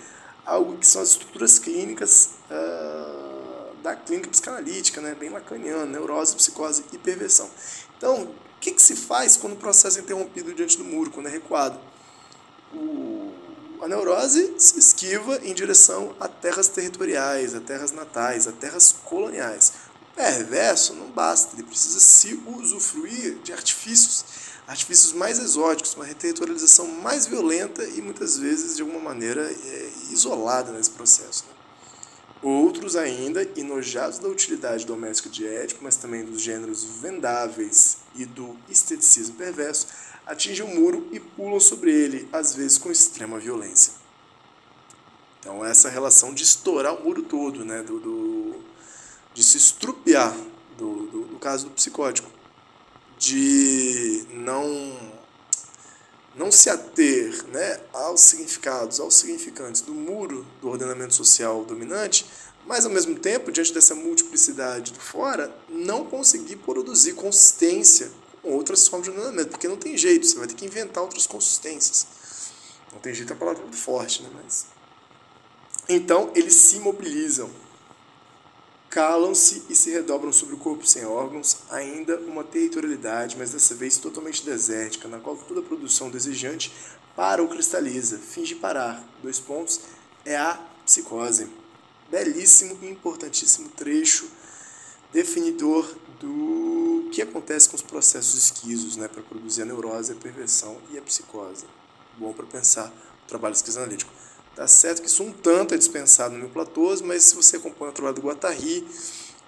algo 0.44 0.76
que 0.76 0.86
são 0.86 1.02
as 1.02 1.10
estruturas 1.10 1.58
clínicas 1.58 2.30
uh, 2.50 3.74
da 3.82 3.94
clínica 3.94 4.30
psicanalítica, 4.30 5.00
né? 5.00 5.14
bem 5.14 5.30
lacaniana, 5.30 5.84
neurose, 5.84 6.34
psicose 6.36 6.84
e 6.92 6.98
perversão. 6.98 7.50
Então, 7.96 8.22
o 8.22 8.34
que, 8.60 8.72
que 8.72 8.80
se 8.80 8.96
faz 8.96 9.36
quando 9.36 9.54
o 9.54 9.56
processo 9.56 9.98
é 9.98 10.02
interrompido 10.02 10.54
diante 10.54 10.78
do 10.78 10.84
muro, 10.84 11.10
quando 11.10 11.26
é 11.26 11.30
recuado? 11.30 11.78
O 12.72 13.13
a 13.80 13.88
neurose 13.88 14.54
se 14.58 14.78
esquiva 14.78 15.40
em 15.42 15.54
direção 15.54 16.14
a 16.20 16.28
terras 16.28 16.68
territoriais, 16.68 17.54
a 17.54 17.60
terras 17.60 17.92
natais, 17.92 18.46
a 18.46 18.52
terras 18.52 18.94
coloniais. 19.04 19.72
O 20.12 20.14
perverso 20.14 20.94
não 20.94 21.10
basta, 21.10 21.54
ele 21.54 21.64
precisa 21.64 22.00
se 22.00 22.40
usufruir 22.46 23.38
de 23.42 23.52
artifícios, 23.52 24.24
artifícios 24.66 25.12
mais 25.12 25.38
exóticos, 25.38 25.94
uma 25.94 26.06
territorialização 26.06 26.86
mais 26.86 27.26
violenta 27.26 27.84
e 27.84 28.00
muitas 28.00 28.38
vezes 28.38 28.76
de 28.76 28.82
alguma 28.82 29.00
maneira 29.00 29.42
é, 29.42 29.90
isolada 30.10 30.72
nesse 30.72 30.90
processo. 30.90 31.44
Né? 31.48 31.53
Outros 32.44 32.94
ainda, 32.94 33.42
enojados 33.56 34.18
da 34.18 34.28
utilidade 34.28 34.84
doméstica 34.84 35.30
de 35.30 35.46
ético, 35.46 35.82
mas 35.82 35.96
também 35.96 36.22
dos 36.22 36.42
gêneros 36.42 36.84
vendáveis 36.84 38.00
e 38.14 38.26
do 38.26 38.54
esteticismo 38.68 39.34
perverso, 39.36 39.86
atingem 40.26 40.62
o 40.62 40.68
muro 40.68 41.08
e 41.10 41.18
pulam 41.18 41.58
sobre 41.58 41.90
ele, 41.90 42.28
às 42.30 42.54
vezes 42.54 42.76
com 42.76 42.90
extrema 42.90 43.38
violência. 43.38 43.94
Então, 45.40 45.64
essa 45.64 45.88
relação 45.88 46.34
de 46.34 46.42
estourar 46.42 46.94
o 46.94 47.02
muro 47.02 47.22
todo, 47.22 47.64
né, 47.64 47.82
do, 47.82 47.98
do 47.98 48.56
de 49.32 49.42
se 49.42 49.56
estrupiar, 49.56 50.36
do, 50.76 51.06
do, 51.06 51.24
do 51.24 51.38
caso 51.38 51.64
do 51.64 51.70
psicótico, 51.70 52.30
de 53.18 54.26
não 54.34 55.13
não 56.36 56.50
se 56.50 56.68
ater 56.68 57.44
né, 57.48 57.80
aos 57.92 58.20
significados, 58.20 59.00
aos 59.00 59.14
significantes 59.14 59.80
do 59.80 59.94
muro 59.94 60.46
do 60.60 60.68
ordenamento 60.68 61.14
social 61.14 61.64
dominante, 61.64 62.26
mas 62.66 62.84
ao 62.84 62.90
mesmo 62.90 63.18
tempo, 63.18 63.52
diante 63.52 63.72
dessa 63.72 63.94
multiplicidade 63.94 64.92
do 64.92 64.98
fora, 64.98 65.54
não 65.68 66.04
conseguir 66.04 66.56
produzir 66.56 67.12
consistência 67.12 68.10
outras 68.42 68.86
formas 68.86 69.08
de 69.08 69.16
ordenamento, 69.16 69.50
porque 69.50 69.68
não 69.68 69.76
tem 69.76 69.96
jeito, 69.96 70.26
você 70.26 70.36
vai 70.36 70.46
ter 70.46 70.54
que 70.54 70.66
inventar 70.66 71.02
outras 71.02 71.26
consistências. 71.26 72.06
Não 72.92 73.00
tem 73.00 73.14
jeito, 73.14 73.32
a 73.32 73.36
palavra 73.36 73.60
é 73.60 73.64
muito 73.64 73.78
forte, 73.78 74.22
né? 74.22 74.30
Mas... 74.34 74.66
Então, 75.88 76.30
eles 76.34 76.54
se 76.54 76.78
mobilizam. 76.78 77.50
Calam-se 78.94 79.64
e 79.68 79.74
se 79.74 79.90
redobram 79.90 80.32
sobre 80.32 80.54
o 80.54 80.58
corpo 80.58 80.86
sem 80.86 81.04
órgãos, 81.04 81.58
ainda 81.68 82.16
uma 82.20 82.44
territorialidade, 82.44 83.36
mas 83.36 83.50
dessa 83.50 83.74
vez 83.74 83.98
totalmente 83.98 84.44
desértica, 84.44 85.08
na 85.08 85.18
qual 85.18 85.36
toda 85.36 85.60
produção 85.60 86.08
desejante 86.08 86.72
para 87.16 87.42
ou 87.42 87.48
cristaliza, 87.48 88.18
finge 88.18 88.54
parar. 88.54 89.04
Dois 89.20 89.40
pontos 89.40 89.80
é 90.24 90.36
a 90.36 90.54
psicose. 90.86 91.48
Belíssimo 92.08 92.78
e 92.82 92.88
importantíssimo 92.88 93.68
trecho 93.70 94.28
definidor 95.12 95.92
do 96.20 97.08
que 97.10 97.20
acontece 97.20 97.68
com 97.68 97.74
os 97.74 97.82
processos 97.82 98.34
esquisos, 98.44 98.96
né, 98.96 99.08
para 99.08 99.22
produzir 99.24 99.62
a 99.62 99.64
neurose, 99.64 100.12
a 100.12 100.16
perversão 100.16 100.78
e 100.92 100.98
a 100.98 101.02
psicose. 101.02 101.66
Bom 102.16 102.32
para 102.32 102.46
pensar 102.46 102.92
o 103.24 103.26
trabalho 103.26 103.54
esquizoanalítico. 103.54 104.12
Tá 104.54 104.68
certo 104.68 105.02
que 105.02 105.08
isso 105.08 105.22
um 105.24 105.32
tanto 105.32 105.74
é 105.74 105.76
dispensado 105.76 106.34
no 106.34 106.40
meu 106.40 106.48
platôs, 106.48 107.00
mas 107.00 107.24
se 107.24 107.34
você 107.34 107.56
acompanha 107.56 107.90
o 107.90 107.94
trabalho 107.94 108.14
do 108.14 108.22
Guattari, 108.22 108.86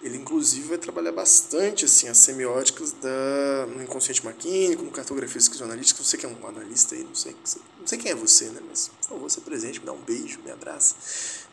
ele 0.03 0.17
inclusive 0.17 0.69
vai 0.69 0.79
trabalhar 0.79 1.13
bastante 1.13 1.85
assim 1.85 2.09
as 2.09 2.19
semióticas 2.19 2.93
da 2.93 3.67
no 3.69 3.83
inconsciente 3.83 4.25
maquínico, 4.25 4.83
no 4.83 4.91
cartografia 4.91 5.39
esquizoanalítica. 5.39 6.03
Você 6.03 6.17
que 6.17 6.27
é 6.27 6.29
um 6.29 6.47
analista 6.47 6.95
aí, 6.95 7.05
não 7.05 7.15
sei, 7.15 7.37
não 7.79 7.87
sei 7.87 7.99
quem 7.99 8.11
é 8.11 8.15
você, 8.15 8.47
né? 8.47 8.61
Mas 8.69 8.89
por 8.89 9.09
favor, 9.11 9.31
se 9.31 9.41
presente, 9.41 9.79
me 9.79 9.87
dá 9.87 9.93
um 9.93 10.01
beijo, 10.01 10.41
me 10.45 10.51
abraça. 10.51 10.97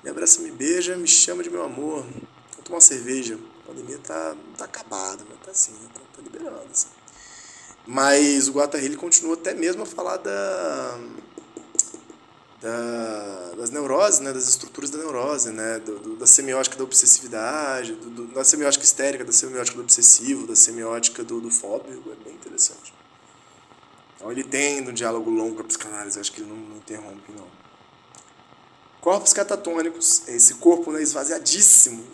Me 0.04 0.10
abraça, 0.10 0.42
me 0.42 0.52
beija, 0.52 0.98
me 0.98 1.08
chama 1.08 1.44
de 1.44 1.50
meu 1.50 1.63
amor. 1.63 2.04
Vou 2.56 2.63
tomar 2.63 2.78
uma 2.78 2.82
cerveja. 2.82 3.39
A 3.63 3.68
pandemia 3.68 4.00
tá, 4.00 4.36
tá 4.58 4.66
acabada, 4.66 5.24
mas 5.30 5.39
tá 5.39 5.52
assim, 5.52 5.74
tá, 5.94 6.02
tá 6.16 6.22
liberando. 6.22 6.68
Assim. 6.72 6.88
Mas 7.86 8.48
o 8.48 8.54
Guattari 8.54 8.86
ele 8.86 8.98
continua 8.98 9.36
até 9.36 9.54
mesmo 9.54 9.84
a 9.84 9.86
falar 9.86 10.18
da 10.18 11.00
da, 12.63 13.56
das 13.58 13.69
neuroses, 13.71 14.21
né, 14.21 14.32
das 14.32 14.47
estruturas 14.47 14.89
da 14.89 14.97
neurose, 14.97 15.52
né, 15.52 15.80
do, 15.80 15.99
do, 15.99 16.15
da 16.15 16.26
semiótica 16.26 16.78
da 16.78 16.84
obsessividade, 16.86 17.91
do, 17.91 18.28
da 18.28 18.45
semiótica 18.45 18.86
histérica, 18.86 19.26
da 19.26 19.34
semiótica 19.34 19.76
do 19.76 19.84
obsessivo, 19.84 20.47
da 20.47 20.56
semiótica 20.56 21.26
do, 21.26 21.41
do 21.41 21.52
fóbico, 21.52 22.10
é 22.10 22.23
bem 22.23 22.34
interessante. 22.34 22.93
Então 24.15 24.32
ele 24.32 24.45
tem 24.45 24.82
um 24.88 24.93
diálogo 24.93 25.30
longo 25.30 25.56
com 25.56 25.62
a 25.62 25.65
psicanálise, 25.65 26.17
acho 26.17 26.32
que 26.32 26.39
ele 26.39 26.49
não, 26.49 26.56
não 26.56 26.78
interrompe, 26.78 27.34
não. 27.34 27.47
Corpos 29.02 29.34
catatônicos, 29.34 30.26
esse 30.30 30.54
corpo 30.54 30.89
né, 30.93 31.02
esvaziadíssimo, 31.04 32.06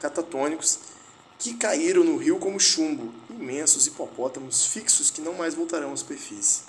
catatônicos, 0.00 0.78
que 1.38 1.52
caíram 1.52 2.02
no 2.02 2.16
rio 2.16 2.38
como 2.38 2.58
chumbo, 2.58 3.12
imensos 3.28 3.86
hipopótamos 3.86 4.64
fixos 4.64 5.10
que 5.10 5.20
não 5.20 5.34
mais 5.34 5.54
voltarão 5.54 5.92
à 5.92 5.96
superfície. 5.96 6.62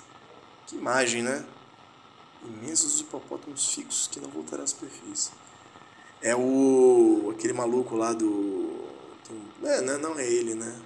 Que 0.66 0.76
imagem, 0.76 1.22
né? 1.22 1.42
Imensos 2.44 3.00
hipopótamos 3.00 3.74
fixos 3.74 4.06
que 4.06 4.20
não 4.20 4.28
voltarão 4.28 4.64
à 4.64 4.66
superfície. 4.66 5.30
É 6.20 6.34
o 6.36 7.32
aquele 7.34 7.52
maluco 7.52 7.96
lá 7.96 8.12
do. 8.12 8.90
É, 9.62 9.80
não, 9.80 9.98
não 9.98 10.18
é 10.18 10.26
ele, 10.26 10.54
né? 10.54 10.80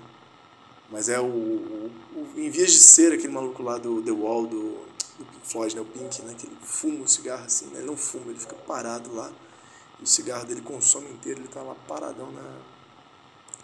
Mas 0.91 1.09
é 1.09 1.19
o, 1.19 1.25
o, 1.25 1.91
o, 2.15 2.33
Em 2.37 2.51
vez 2.51 2.73
de 2.73 2.79
ser 2.79 3.13
aquele 3.13 3.33
maluco 3.33 3.63
lá 3.63 3.77
do 3.77 4.03
The 4.03 4.13
Wall, 4.13 4.47
do, 4.47 4.87
do 5.19 5.25
Pink 5.25 5.47
Floyd, 5.47 5.75
né? 5.77 5.83
O 5.83 5.85
Pink, 5.85 6.23
né? 6.23 6.35
Que 6.39 6.47
ele 6.47 6.57
fuma 6.63 7.05
o 7.05 7.09
cigarro 7.09 7.45
assim, 7.45 7.67
né? 7.67 7.79
Ele 7.79 7.87
não 7.87 7.97
fuma, 7.97 8.31
ele 8.31 8.39
fica 8.39 8.55
parado 8.55 9.15
lá. 9.15 9.31
E 10.01 10.05
o 10.05 10.07
cigarro 10.07 10.47
dele 10.47 10.61
consome 10.61 11.11
inteiro, 11.11 11.41
ele 11.41 11.49
tá 11.49 11.63
lá 11.63 11.75
paradão 11.89 12.31
na. 12.33 12.61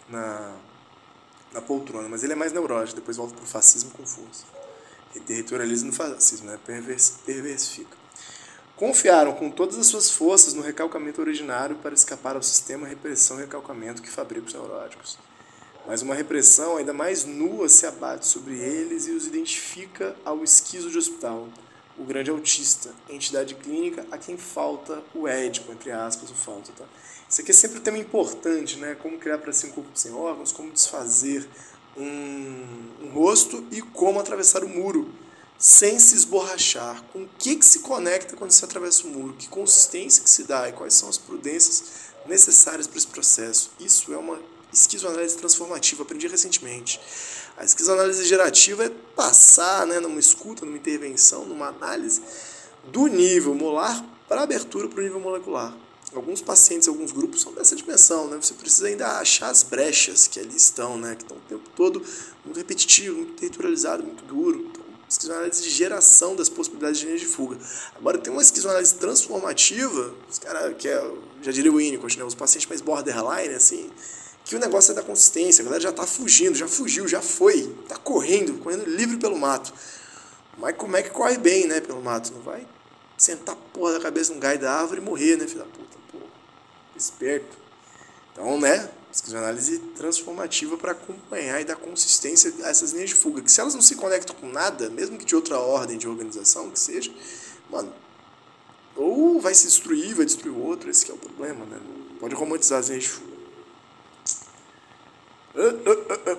na, 0.09 0.55
na 1.53 1.61
poltrona. 1.61 2.09
Mas 2.09 2.23
ele 2.23 2.33
é 2.33 2.35
mais 2.35 2.51
neurótico, 2.51 2.99
depois 2.99 3.17
volta 3.17 3.33
pro 3.33 3.45
fascismo 3.45 3.91
com 3.91 4.05
força 4.05 4.62
e 5.15 5.19
territorialismo 5.19 5.87
no 5.87 5.93
fascismo, 5.93 6.47
né? 6.47 6.59
Pervers, 6.65 7.15
perversifica. 7.25 7.97
Confiaram 8.75 9.33
com 9.33 9.51
todas 9.51 9.77
as 9.77 9.87
suas 9.87 10.09
forças 10.09 10.53
no 10.53 10.61
recalcamento 10.61 11.21
originário 11.21 11.75
para 11.77 11.93
escapar 11.93 12.35
ao 12.35 12.41
sistema 12.41 12.87
repressão 12.87 13.37
e 13.37 13.41
recalcamento 13.41 14.01
que 14.01 14.09
fabrica 14.09 14.47
os 14.47 14.53
neuróticos. 14.53 15.17
Mas 15.85 16.01
uma 16.01 16.15
repressão 16.15 16.77
ainda 16.77 16.93
mais 16.93 17.25
nua 17.25 17.69
se 17.69 17.85
abate 17.85 18.25
sobre 18.25 18.55
eles 18.55 19.05
e 19.07 19.11
os 19.11 19.27
identifica 19.27 20.15
ao 20.25 20.43
esquizo 20.43 20.89
de 20.89 20.97
hospital, 20.97 21.49
o 21.97 22.03
grande 22.03 22.31
autista, 22.31 22.89
entidade 23.09 23.53
clínica 23.55 24.05
a 24.09 24.17
quem 24.17 24.37
falta 24.37 25.03
o 25.13 25.27
édipo, 25.27 25.71
entre 25.71 25.91
aspas, 25.91 26.31
o 26.31 26.35
falta. 26.35 26.71
Tá? 26.71 26.85
Isso 27.29 27.41
aqui 27.41 27.51
é 27.51 27.53
sempre 27.53 27.79
um 27.79 27.81
tema 27.81 27.97
importante, 27.97 28.77
né? 28.77 28.95
Como 28.95 29.17
criar 29.17 29.37
para 29.37 29.51
si 29.53 29.67
um 29.67 29.71
corpo 29.71 29.89
sem 29.93 30.13
órgãos, 30.13 30.51
como 30.51 30.71
desfazer 30.71 31.47
um, 31.97 32.65
um 33.01 33.09
rosto 33.13 33.65
e 33.71 33.81
como 33.81 34.19
atravessar 34.19 34.63
o 34.63 34.69
muro 34.69 35.09
sem 35.57 35.99
se 35.99 36.15
esborrachar. 36.15 37.01
Com 37.13 37.23
o 37.23 37.29
que, 37.37 37.55
que 37.55 37.65
se 37.65 37.79
conecta 37.79 38.35
quando 38.35 38.51
se 38.51 38.65
atravessa 38.65 39.05
o 39.05 39.07
muro? 39.07 39.33
Que 39.33 39.47
consistência 39.47 40.23
que 40.23 40.29
se 40.29 40.43
dá 40.43 40.67
e 40.67 40.73
quais 40.73 40.93
são 40.93 41.09
as 41.09 41.17
prudências 41.17 41.83
necessárias 42.25 42.87
para 42.87 42.97
esse 42.97 43.07
processo? 43.07 43.71
Isso 43.79 44.13
é 44.13 44.17
uma 44.17 44.39
esquizoanálise 44.71 45.37
transformativa, 45.37 46.03
aprendi 46.03 46.27
recentemente. 46.27 46.99
A 47.55 47.63
esquizoanálise 47.63 48.25
gerativa 48.25 48.85
é 48.85 48.89
passar 49.15 49.85
né, 49.85 49.99
numa 49.99 50.19
escuta, 50.19 50.65
numa 50.65 50.77
intervenção, 50.77 51.45
numa 51.45 51.67
análise 51.67 52.21
do 52.85 53.07
nível 53.07 53.53
molar 53.53 54.03
para 54.27 54.41
abertura 54.41 54.89
para 54.89 54.99
o 54.99 55.03
nível 55.03 55.19
molecular 55.19 55.73
alguns 56.15 56.41
pacientes, 56.41 56.87
alguns 56.87 57.11
grupos 57.11 57.41
são 57.41 57.53
dessa 57.53 57.75
dimensão, 57.75 58.27
né? 58.27 58.37
Você 58.41 58.53
precisa 58.53 58.87
ainda 58.87 59.19
achar 59.19 59.49
as 59.49 59.63
brechas 59.63 60.27
que 60.27 60.39
ali 60.39 60.55
estão, 60.55 60.97
né? 60.97 61.15
Que 61.15 61.23
estão 61.23 61.37
o 61.37 61.41
tempo 61.41 61.69
todo 61.75 62.01
muito 62.45 62.57
repetitivo, 62.57 63.17
muito 63.17 63.33
territorializado, 63.33 64.03
muito 64.03 64.23
duro. 64.25 64.67
Então, 64.69 64.83
esquizoanálise 65.09 65.61
de 65.63 65.69
geração 65.69 66.35
das 66.35 66.49
possibilidades 66.49 66.99
de 66.99 67.17
de 67.17 67.25
fuga. 67.25 67.57
Agora, 67.95 68.17
tem 68.17 68.31
uma 68.31 68.41
esquizoanálise 68.41 68.95
transformativa, 68.95 70.13
os 70.29 70.39
caras, 70.39 70.75
que 70.77 70.87
é, 70.87 71.11
já 71.41 71.51
diria 71.51 71.71
o 71.71 71.77
Winnicott, 71.77 72.17
né? 72.17 72.23
Os 72.23 72.35
pacientes 72.35 72.67
mais 72.67 72.81
borderline, 72.81 73.53
assim, 73.53 73.89
que 74.43 74.55
o 74.55 74.59
negócio 74.59 74.91
é 74.91 74.95
da 74.95 75.03
consistência, 75.03 75.61
a 75.61 75.65
galera 75.65 75.81
já 75.81 75.89
está 75.89 76.05
fugindo, 76.05 76.55
já 76.55 76.67
fugiu, 76.67 77.07
já 77.07 77.21
foi, 77.21 77.75
está 77.83 77.95
correndo, 77.95 78.57
correndo 78.59 78.85
livre 78.85 79.17
pelo 79.17 79.37
mato. 79.37 79.73
Mas 80.57 80.75
como 80.75 80.95
é 80.97 81.03
que 81.03 81.09
corre 81.09 81.37
bem, 81.37 81.67
né, 81.67 81.79
pelo 81.79 82.01
mato? 82.01 82.33
Não 82.33 82.41
vai 82.41 82.67
sentar 83.17 83.55
porra 83.55 83.93
da 83.93 83.99
cabeça 83.99 84.33
num 84.33 84.39
galho 84.39 84.59
da 84.59 84.71
árvore 84.73 84.99
e 84.99 85.03
morrer, 85.03 85.37
né, 85.37 85.47
filho 85.47 85.59
da 85.59 85.65
puta? 85.65 86.02
Esperto. 86.95 87.57
Então, 88.31 88.59
né, 88.59 88.89
análise 89.31 89.77
transformativa 89.95 90.75
para 90.77 90.91
acompanhar 90.91 91.61
e 91.61 91.65
dar 91.65 91.75
consistência 91.75 92.51
a 92.63 92.69
essas 92.69 92.91
linhas 92.91 93.09
de 93.09 93.15
fuga, 93.15 93.41
que 93.41 93.51
se 93.51 93.61
elas 93.61 93.75
não 93.75 93.81
se 93.81 93.95
conectam 93.95 94.35
com 94.35 94.47
nada, 94.47 94.89
mesmo 94.89 95.17
que 95.17 95.25
de 95.25 95.35
outra 95.35 95.59
ordem 95.59 95.97
de 95.97 96.07
organização 96.07 96.69
que 96.69 96.79
seja, 96.79 97.13
mano, 97.69 97.93
ou 98.95 99.39
vai 99.39 99.53
se 99.53 99.65
destruir, 99.67 100.15
vai 100.15 100.25
destruir 100.25 100.51
o 100.51 100.59
outro, 100.59 100.89
esse 100.89 101.09
é 101.09 101.13
o 101.13 101.17
problema, 101.17 101.65
né? 101.65 101.79
Não 102.09 102.17
pode 102.17 102.35
romantizar 102.35 102.79
as 102.79 102.87
linhas 102.87 103.03
de 103.03 103.09
fuga. 103.09 103.22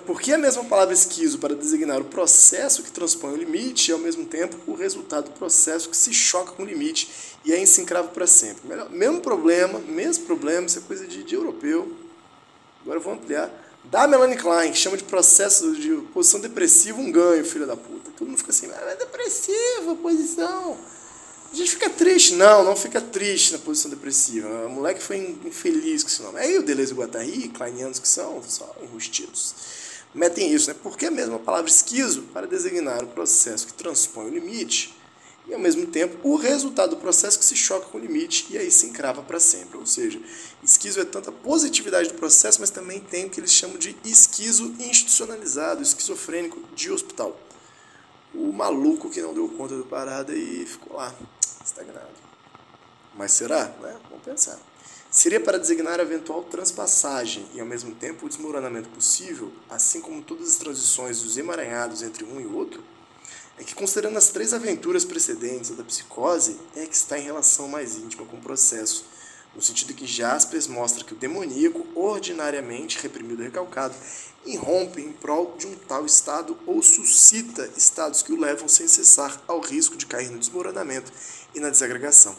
Por 0.07 0.20
que 0.20 0.33
a 0.33 0.38
mesma 0.38 0.64
palavra 0.64 0.92
esquizo 0.92 1.38
para 1.38 1.55
designar 1.55 2.00
o 2.00 2.05
processo 2.05 2.83
que 2.83 2.90
transpõe 2.90 3.33
o 3.33 3.37
limite 3.37 3.90
e, 3.90 3.92
ao 3.92 3.98
mesmo 3.98 4.27
tempo, 4.27 4.57
o 4.66 4.74
resultado 4.74 5.27
do 5.27 5.31
processo 5.31 5.88
que 5.88 5.96
se 5.96 6.12
choca 6.12 6.53
com 6.53 6.64
o 6.64 6.66
limite 6.66 7.09
e 7.44 7.53
é 7.53 7.62
encrava 7.62 8.09
para 8.09 8.27
sempre? 8.27 8.62
Mesmo 8.90 9.20
problema, 9.20 9.79
mesmo 9.79 10.24
problema, 10.24 10.66
isso 10.66 10.81
é 10.81 10.83
coisa 10.83 11.07
de, 11.07 11.22
de 11.22 11.35
europeu. 11.35 11.96
Agora 12.83 12.98
eu 12.98 13.03
vou 13.03 13.12
ampliar. 13.12 13.50
Da 13.85 14.09
Melanie 14.09 14.37
Klein, 14.37 14.72
que 14.72 14.79
chama 14.79 14.96
de 14.96 15.05
processo 15.05 15.74
de 15.77 15.94
posição 16.12 16.40
depressiva 16.40 16.98
um 17.00 17.12
ganho, 17.12 17.44
filho 17.44 17.66
da 17.66 17.77
puta. 17.77 18.11
Todo 18.16 18.27
mundo 18.27 18.38
fica 18.38 18.50
assim, 18.50 18.68
ah, 18.70 18.90
é 18.90 18.96
depressiva 18.96 19.94
posição. 19.96 20.77
A 21.55 21.57
gente 21.57 21.71
fica 21.71 21.88
triste. 21.88 22.35
Não, 22.35 22.64
não 22.64 22.75
fica 22.75 23.01
triste 23.01 23.53
na 23.53 23.61
posição 23.61 23.88
depressiva. 23.88 24.67
O 24.67 24.71
moleque 24.71 25.01
foi 25.01 25.38
infeliz 25.45 26.03
com 26.03 26.09
esse 26.09 26.21
nome. 26.21 26.40
Aí 26.40 26.59
o 26.59 26.64
Deleuze 26.64 26.90
e 26.90 26.95
o 26.95 26.99
Guattari, 26.99 27.49
kleinianos 27.49 28.01
que 28.01 28.09
são, 28.09 28.43
só 28.43 28.75
enrustidos, 28.83 29.55
metem 30.12 30.53
isso, 30.53 30.69
né? 30.69 30.75
Porque 30.83 31.07
a 31.07 31.12
mesma 31.12 31.38
palavra 31.38 31.71
esquizo 31.71 32.23
para 32.33 32.49
designar 32.49 33.05
o 33.05 33.07
processo 33.07 33.69
que 33.69 33.73
transpõe 33.73 34.27
o 34.27 34.31
limite 34.31 34.97
e, 35.47 35.55
ao 35.55 35.61
mesmo 35.61 35.87
tempo, 35.87 36.29
o 36.29 36.35
resultado 36.35 36.90
do 36.90 36.97
processo 36.97 37.38
que 37.38 37.45
se 37.45 37.55
choca 37.55 37.87
com 37.87 37.99
o 37.99 38.01
limite 38.01 38.49
e 38.51 38.59
aí 38.59 38.69
se 38.69 38.87
encrava 38.87 39.23
para 39.23 39.38
sempre. 39.38 39.79
Ou 39.79 39.87
seja, 39.87 40.21
esquizo 40.61 40.99
é 40.99 41.05
tanta 41.05 41.31
positividade 41.31 42.09
do 42.09 42.14
processo, 42.14 42.59
mas 42.59 42.71
também 42.71 42.99
tem 42.99 43.27
o 43.27 43.31
que 43.31 43.38
eles 43.38 43.53
chamam 43.53 43.79
de 43.79 43.97
esquizo 44.05 44.75
institucionalizado, 44.81 45.85
esquizofrênico 45.85 46.61
de 46.75 46.90
hospital. 46.90 47.38
O 48.35 48.53
maluco 48.53 49.09
que 49.09 49.23
não 49.23 49.33
deu 49.33 49.49
conta 49.51 49.77
do 49.77 49.85
parada 49.85 50.35
e 50.35 50.67
ficou 50.67 50.97
lá 50.97 51.14
estagnado. 51.64 52.09
Mas 53.14 53.33
será? 53.33 53.66
Né? 53.81 53.96
Vamos 54.11 54.24
pensar. 54.24 54.59
Seria 55.11 55.38
para 55.38 55.59
designar 55.59 56.00
a 56.00 56.03
eventual 56.03 56.42
transpassagem 56.42 57.46
e, 57.55 57.61
ao 57.61 57.66
mesmo 57.66 57.94
tempo, 57.94 58.27
o 58.27 58.29
desmoronamento 58.29 58.88
possível, 58.88 59.53
assim 59.70 60.00
como 60.00 60.20
todas 60.20 60.48
as 60.48 60.57
transições 60.57 61.22
dos 61.22 61.38
emaranhados 61.38 62.03
entre 62.03 62.24
um 62.24 62.40
e 62.40 62.46
outro? 62.46 62.83
É 63.57 63.62
que, 63.62 63.77
considerando 63.77 64.18
as 64.18 64.31
três 64.31 64.53
aventuras 64.53 65.05
precedentes 65.05 65.70
da 65.70 65.85
psicose, 65.85 66.59
é 66.74 66.85
que 66.85 66.96
está 66.96 67.16
em 67.16 67.22
relação 67.22 67.68
mais 67.68 67.96
íntima 67.96 68.27
com 68.27 68.38
o 68.38 68.40
processo, 68.40 69.05
no 69.55 69.62
sentido 69.62 69.95
que 69.95 70.07
Jaspers 70.07 70.67
mostra 70.67 71.05
que 71.05 71.12
o 71.12 71.17
demoníaco, 71.17 71.87
ordinariamente 71.95 72.99
reprimido 73.01 73.43
e 73.43 73.45
recalcado, 73.45 73.95
irrompe 74.45 75.01
em 75.01 75.12
prol 75.12 75.57
de 75.57 75.67
um 75.67 75.75
tal 75.75 76.05
estado 76.05 76.57
ou 76.67 76.83
suscita 76.83 77.71
estados 77.77 78.23
que 78.23 78.33
o 78.33 78.40
levam 78.40 78.69
sem 78.69 78.88
cessar 78.88 79.40
ao 79.47 79.61
risco 79.61 79.97
de 79.97 80.07
cair 80.07 80.31
no 80.31 80.38
desmoronamento 80.38 81.12
e 81.55 81.61
na 81.61 81.71
desagregação. 81.71 82.37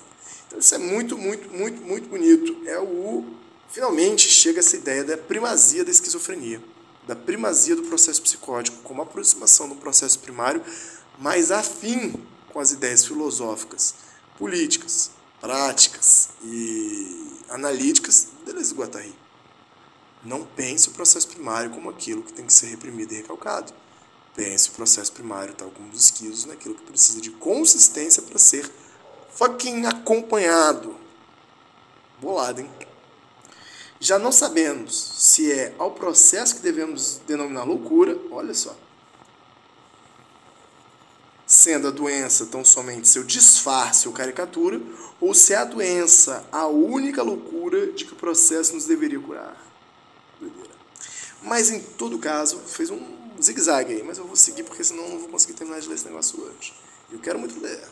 Então 0.47 0.59
isso 0.59 0.75
é 0.75 0.77
muito, 0.77 1.17
muito, 1.17 1.49
muito, 1.49 1.81
muito 1.81 2.09
bonito. 2.09 2.57
É 2.67 2.77
o 2.79 3.25
finalmente 3.69 4.29
chega 4.29 4.59
essa 4.59 4.75
ideia 4.75 5.03
da 5.03 5.17
primazia 5.17 5.83
da 5.83 5.91
esquizofrenia, 5.91 6.61
da 7.07 7.15
primazia 7.15 7.75
do 7.75 7.83
processo 7.83 8.21
psicótico 8.21 8.77
como 8.83 9.01
aproximação 9.01 9.67
do 9.67 9.75
processo 9.75 10.19
primário 10.19 10.61
mais 11.17 11.51
afim 11.51 12.13
com 12.51 12.59
as 12.59 12.71
ideias 12.71 13.05
filosóficas, 13.05 13.95
políticas, 14.37 15.11
práticas 15.45 16.29
e 16.43 17.39
analíticas 17.49 18.29
de 18.39 18.45
Deleuze 18.45 18.73
e 18.73 18.75
Guattari. 18.75 19.15
Não 20.23 20.43
pense 20.43 20.89
o 20.89 20.91
processo 20.91 21.27
primário 21.27 21.69
como 21.69 21.87
aquilo 21.87 22.23
que 22.23 22.33
tem 22.33 22.47
que 22.47 22.53
ser 22.53 22.65
reprimido 22.65 23.13
e 23.13 23.17
recalcado. 23.17 23.71
Pense 24.35 24.69
o 24.69 24.71
processo 24.71 25.11
primário, 25.11 25.53
tal 25.53 25.69
como 25.69 25.91
os 25.91 26.01
esquisos, 26.01 26.45
naquilo 26.45 26.73
que 26.73 26.81
precisa 26.81 27.21
de 27.21 27.29
consistência 27.29 28.23
para 28.23 28.39
ser 28.39 28.67
fucking 29.35 29.85
acompanhado. 29.85 30.95
Bolado, 32.19 32.61
hein? 32.61 32.69
Já 33.99 34.17
não 34.17 34.31
sabemos 34.31 34.95
se 34.95 35.51
é 35.51 35.75
ao 35.77 35.91
processo 35.91 36.55
que 36.55 36.61
devemos 36.63 37.21
denominar 37.27 37.65
loucura, 37.65 38.17
olha 38.31 38.53
só, 38.55 38.75
sendo 41.45 41.87
a 41.87 41.91
doença 41.91 42.47
tão 42.47 42.65
somente 42.65 43.07
seu 43.07 43.23
disfarce 43.23 44.07
ou 44.07 44.13
caricatura, 44.13 44.81
ou 45.19 45.33
se 45.33 45.53
é 45.53 45.57
a 45.57 45.65
doença 45.65 46.45
a 46.51 46.67
única 46.67 47.23
loucura 47.23 47.87
de 47.87 48.05
que 48.05 48.13
o 48.13 48.15
processo 48.15 48.73
nos 48.73 48.85
deveria 48.85 49.19
curar. 49.19 49.65
Mas 51.41 51.69
em 51.69 51.79
todo 51.79 52.17
caso, 52.17 52.57
fez 52.59 52.89
um 52.89 52.99
zigue-zague 53.41 53.93
aí, 53.93 54.03
mas 54.03 54.17
eu 54.17 54.25
vou 54.25 54.35
seguir 54.35 54.63
porque 54.63 54.83
senão 54.83 55.07
não 55.09 55.19
vou 55.19 55.29
conseguir 55.29 55.53
terminar 55.53 55.79
de 55.79 55.87
ler 55.87 55.95
esse 55.95 56.05
negócio 56.05 56.41
hoje. 56.41 56.73
Eu 57.11 57.19
quero 57.19 57.37
muito 57.37 57.59
ler. 57.61 57.83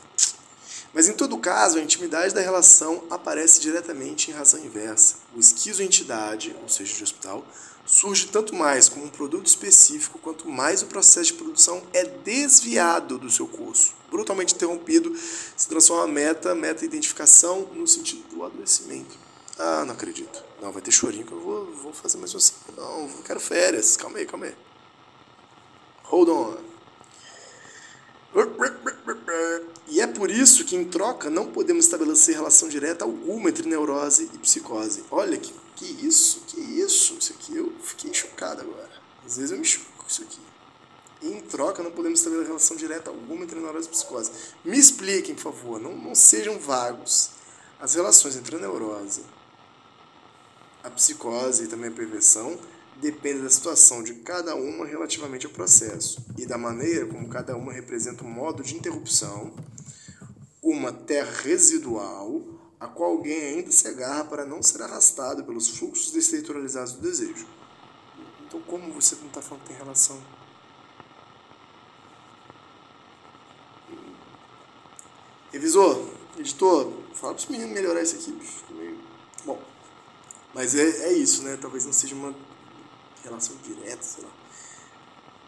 Mas 0.94 1.08
em 1.08 1.14
todo 1.14 1.38
caso, 1.40 1.80
a 1.80 1.82
intimidade 1.82 2.36
da 2.36 2.42
relação 2.42 3.04
aparece 3.10 3.60
diretamente 3.60 4.30
em 4.30 4.34
razão 4.34 4.64
inversa. 4.64 5.16
O 5.36 5.40
esquizo-entidade, 5.40 6.56
ou 6.62 6.70
seja, 6.70 6.94
de 6.94 7.04
hospital, 7.04 7.44
surge 7.86 8.28
tanto 8.28 8.56
mais 8.56 8.88
como 8.88 9.06
um 9.06 9.10
produto 9.10 9.48
específico 9.48 10.20
quanto 10.20 10.48
mais 10.48 10.84
o 10.84 10.86
processo 10.86 11.32
de 11.32 11.34
produção 11.34 11.82
é 11.94 12.06
desviado 12.06 13.18
do 13.18 13.30
seu 13.30 13.48
curso. 13.48 13.96
Brutalmente 14.12 14.54
interrompido, 14.54 15.16
se 15.58 15.68
transforma 15.68 16.08
meta, 16.08 16.54
meta-identificação 16.54 17.68
no 17.74 17.88
sentido 17.88 18.24
do 18.30 18.44
adoecimento. 18.44 19.18
Ah, 19.58 19.84
não 19.86 19.94
acredito. 19.94 20.44
Não, 20.62 20.72
vai 20.72 20.82
ter 20.82 20.92
chorinho 20.92 21.26
que 21.26 21.32
eu 21.32 21.40
vou, 21.40 21.66
vou 21.74 21.94
fazer 21.94 22.18
mais 22.18 22.34
assim. 22.36 22.54
Não, 22.78 23.02
eu 23.02 23.24
quero 23.24 23.40
férias. 23.40 23.98
Calma 23.98 24.20
aí, 24.20 24.26
calma 24.26 24.46
aí. 24.46 24.56
Hold 26.04 26.30
on. 26.30 26.73
E 29.88 30.02
é 30.02 30.08
por 30.08 30.32
isso 30.32 30.66
que, 30.66 30.76
em 30.76 30.86
troca, 30.86 31.30
não 31.30 31.52
podemos 31.52 31.86
estabelecer 31.86 32.36
relação 32.36 32.68
direta 32.68 33.06
alguma 33.06 33.50
entre 33.50 33.68
neurose 33.68 34.30
e 34.34 34.38
psicose. 34.40 35.04
Olha 35.12 35.38
que, 35.38 35.54
que 35.76 35.86
isso, 35.86 36.42
que 36.48 36.60
isso. 36.60 37.16
Isso 37.20 37.34
aqui 37.34 37.56
eu 37.58 37.72
fiquei 37.82 38.14
chocado 38.14 38.62
agora. 38.62 38.90
Às 39.26 39.38
vezes 39.38 39.52
eu 39.52 39.58
me 39.58 39.66
choco 39.66 39.86
com 39.98 40.08
isso 40.08 40.24
aqui. 40.24 40.40
Em 41.22 41.40
troca, 41.42 41.84
não 41.84 41.92
podemos 41.92 42.20
estabelecer 42.20 42.48
relação 42.48 42.76
direta 42.76 43.10
alguma 43.10 43.44
entre 43.44 43.60
neurose 43.60 43.88
e 43.88 43.92
psicose. 43.92 44.32
Me 44.66 44.78
expliquem, 44.78 45.36
por 45.36 45.42
favor. 45.42 45.80
Não, 45.80 45.96
não 45.96 46.16
sejam 46.16 46.58
vagos. 46.58 47.30
As 47.80 47.94
relações 47.96 48.36
entre 48.36 48.56
a 48.56 48.60
neurose 48.60 49.22
a 50.84 50.90
psicose 50.90 51.64
e 51.64 51.68
também 51.68 51.90
a 51.90 51.94
perversão 51.94 52.58
depende 53.04 53.42
da 53.42 53.50
situação 53.50 54.02
de 54.02 54.14
cada 54.16 54.56
uma 54.56 54.86
relativamente 54.86 55.46
ao 55.46 55.52
processo 55.52 56.26
e 56.38 56.46
da 56.46 56.58
maneira 56.58 57.06
como 57.06 57.28
cada 57.28 57.56
uma 57.58 57.74
representa 57.74 58.24
um 58.24 58.30
modo 58.30 58.64
de 58.64 58.78
interrupção, 58.78 59.54
uma 60.62 60.94
terra 60.94 61.42
residual 61.42 62.42
a 62.80 62.88
qual 62.88 63.12
alguém 63.12 63.40
ainda 63.42 63.72
se 63.72 63.88
agarra 63.90 64.24
para 64.24 64.46
não 64.46 64.64
ser 64.64 64.82
arrastado 64.82 65.44
pelos 65.44 65.68
fluxos 65.70 66.12
desterritorializados 66.12 66.94
do 66.94 67.02
desejo. 67.02 67.46
Então, 68.48 68.62
como 68.62 68.94
você 68.94 69.16
não 69.16 69.28
está 69.28 69.42
falando 69.42 69.64
que 69.64 69.70
tem 69.70 69.78
relação? 69.78 70.22
Revisor, 75.52 76.10
editor, 76.38 76.92
fala 77.14 77.34
para 77.34 77.42
os 77.42 77.48
meninos 77.48 77.74
melhorar 77.74 78.02
isso 78.02 78.16
aqui. 78.16 78.38
Bom. 79.46 79.62
Mas 80.54 80.76
é, 80.76 81.08
é 81.08 81.14
isso, 81.14 81.44
né? 81.44 81.58
Talvez 81.60 81.86
não 81.86 81.94
seja 81.94 82.16
uma 82.16 82.34
relação 83.24 83.56
direta, 83.64 84.04
sei 84.04 84.24
lá. 84.24 84.30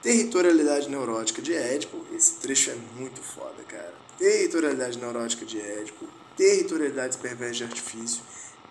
Territorialidade 0.02 0.90
neurótica 0.90 1.42
de 1.42 1.54
Édipo. 1.54 2.06
Esse 2.14 2.36
trecho 2.36 2.70
é 2.70 2.76
muito 2.96 3.22
foda, 3.22 3.64
cara. 3.68 3.94
Territorialidade 4.18 4.98
neurótica 5.00 5.46
de 5.46 5.60
Édipo. 5.60 6.08
Territorialidade 6.38 7.18
perversa 7.18 7.56
de 7.56 7.64
artifício. 7.64 8.22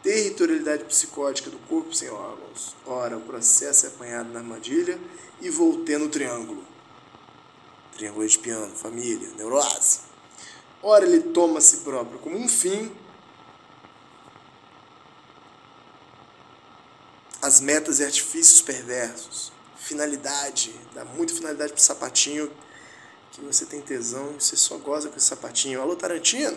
Territorialidade 0.02 0.84
psicótica 0.84 1.50
do 1.50 1.58
corpo 1.66 1.94
sem 1.94 2.08
órgãos. 2.10 2.76
Ora, 2.86 3.16
o 3.16 3.22
processo 3.22 3.86
é 3.86 3.88
apanhado 3.88 4.30
na 4.32 4.40
armadilha 4.40 4.98
e 5.40 5.50
voltei 5.50 5.96
no 5.98 6.08
triângulo. 6.08 6.62
Triângulo 7.96 8.26
de 8.26 8.38
piano, 8.38 8.74
família, 8.74 9.28
neurose. 9.36 10.00
Ora, 10.82 11.04
ele 11.04 11.20
toma 11.20 11.58
a 11.58 11.60
si 11.60 11.78
próprio 11.78 12.18
como 12.18 12.36
um 12.36 12.46
fim 12.46 12.92
as 17.44 17.60
metas 17.60 18.00
e 18.00 18.04
artifícios 18.04 18.62
perversos. 18.62 19.52
Finalidade, 19.76 20.74
dá 20.94 21.04
muita 21.04 21.34
finalidade 21.34 21.74
pro 21.74 21.82
sapatinho 21.82 22.50
que 23.32 23.42
você 23.42 23.66
tem 23.66 23.82
tesão 23.82 24.32
e 24.34 24.42
você 24.42 24.56
só 24.56 24.78
goza 24.78 25.10
com 25.10 25.18
esse 25.18 25.26
sapatinho. 25.26 25.78
Alô, 25.78 25.94
Tarantino? 25.94 26.56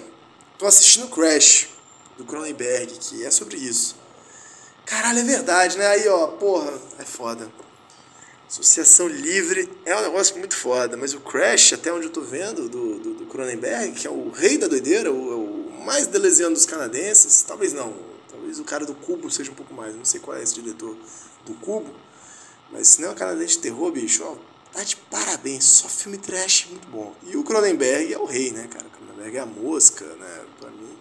Tô 0.57 0.65
assistindo 0.65 1.09
Crash, 1.09 1.67
do 2.17 2.23
Cronenberg, 2.23 2.99
que 2.99 3.25
é 3.25 3.29
sobre 3.29 3.57
isso. 3.57 3.97
Caralho, 4.85 5.19
é 5.19 5.23
verdade, 5.23 5.77
né? 5.77 5.87
Aí, 5.87 6.07
ó, 6.07 6.27
porra, 6.27 6.71
é 6.97 7.03
foda. 7.03 7.51
Associação 8.47 9.09
livre 9.09 9.69
é 9.85 9.93
um 9.93 10.01
negócio 10.03 10.37
muito 10.37 10.55
foda, 10.55 10.95
mas 10.95 11.13
o 11.13 11.19
Crash, 11.19 11.73
até 11.73 11.91
onde 11.91 12.05
eu 12.05 12.11
tô 12.13 12.21
vendo, 12.21 12.69
do, 12.69 12.99
do, 12.99 13.13
do 13.15 13.25
Cronenberg, 13.25 13.91
que 13.91 14.07
é 14.07 14.09
o 14.09 14.29
rei 14.29 14.57
da 14.57 14.67
doideira, 14.67 15.11
o, 15.11 15.67
o 15.79 15.85
mais 15.85 16.07
delesiano 16.07 16.55
dos 16.55 16.65
canadenses, 16.65 17.41
talvez 17.41 17.73
não, 17.73 17.93
Talvez 18.47 18.59
o 18.59 18.63
cara 18.63 18.85
do 18.85 18.95
Cubo 18.95 19.29
seja 19.29 19.51
um 19.51 19.55
pouco 19.55 19.73
mais. 19.73 19.93
Não 19.93 20.05
sei 20.05 20.21
qual 20.21 20.37
é 20.37 20.41
esse 20.41 20.53
diretor 20.53 20.95
do 21.45 21.53
Cubo. 21.55 21.93
Mas 22.71 22.87
se 22.87 23.01
não 23.01 23.09
é 23.09 23.11
um 23.11 23.15
canadense 23.15 23.55
de 23.55 23.59
terror, 23.59 23.91
bicho, 23.91 24.23
ó, 24.23 24.37
tá 24.71 24.83
de 24.83 24.95
parabéns. 24.95 25.65
Só 25.65 25.89
filme 25.89 26.17
trash 26.17 26.67
muito 26.69 26.87
bom. 26.87 27.13
E 27.23 27.35
o 27.35 27.43
Cronenberg 27.43 28.13
é 28.13 28.17
o 28.17 28.23
rei, 28.23 28.51
né, 28.51 28.65
cara? 28.71 28.85
O 28.85 28.89
Cronenberg 28.89 29.35
é 29.35 29.39
a 29.41 29.45
mosca, 29.45 30.05
né? 30.05 30.45
Pra 30.61 30.69
mim, 30.69 30.97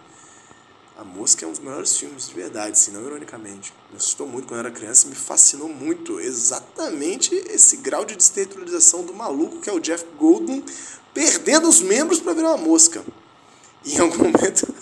a 0.97 1.05
mosca 1.05 1.45
é 1.45 1.47
um 1.47 1.51
dos 1.51 1.61
melhores 1.61 1.95
filmes 1.95 2.27
de 2.27 2.35
verdade, 2.35 2.71
assim, 2.71 2.91
não 2.91 3.05
ironicamente. 3.05 3.73
Me 3.91 3.95
assustou 3.95 4.27
muito 4.27 4.45
quando 4.45 4.59
eu 4.59 4.65
era 4.65 4.71
criança 4.75 5.07
e 5.07 5.09
me 5.09 5.15
fascinou 5.15 5.69
muito. 5.69 6.19
Exatamente 6.19 7.33
esse 7.33 7.77
grau 7.77 8.03
de 8.03 8.17
desterritorialização 8.17 9.05
do 9.05 9.13
maluco 9.13 9.61
que 9.61 9.69
é 9.69 9.73
o 9.73 9.79
Jeff 9.79 10.05
Goldblum 10.17 10.61
perdendo 11.13 11.69
os 11.69 11.79
membros 11.79 12.19
para 12.19 12.33
virar 12.33 12.49
uma 12.55 12.57
mosca. 12.57 13.05
Em 13.85 13.97
algum 13.99 14.17
momento 14.17 14.73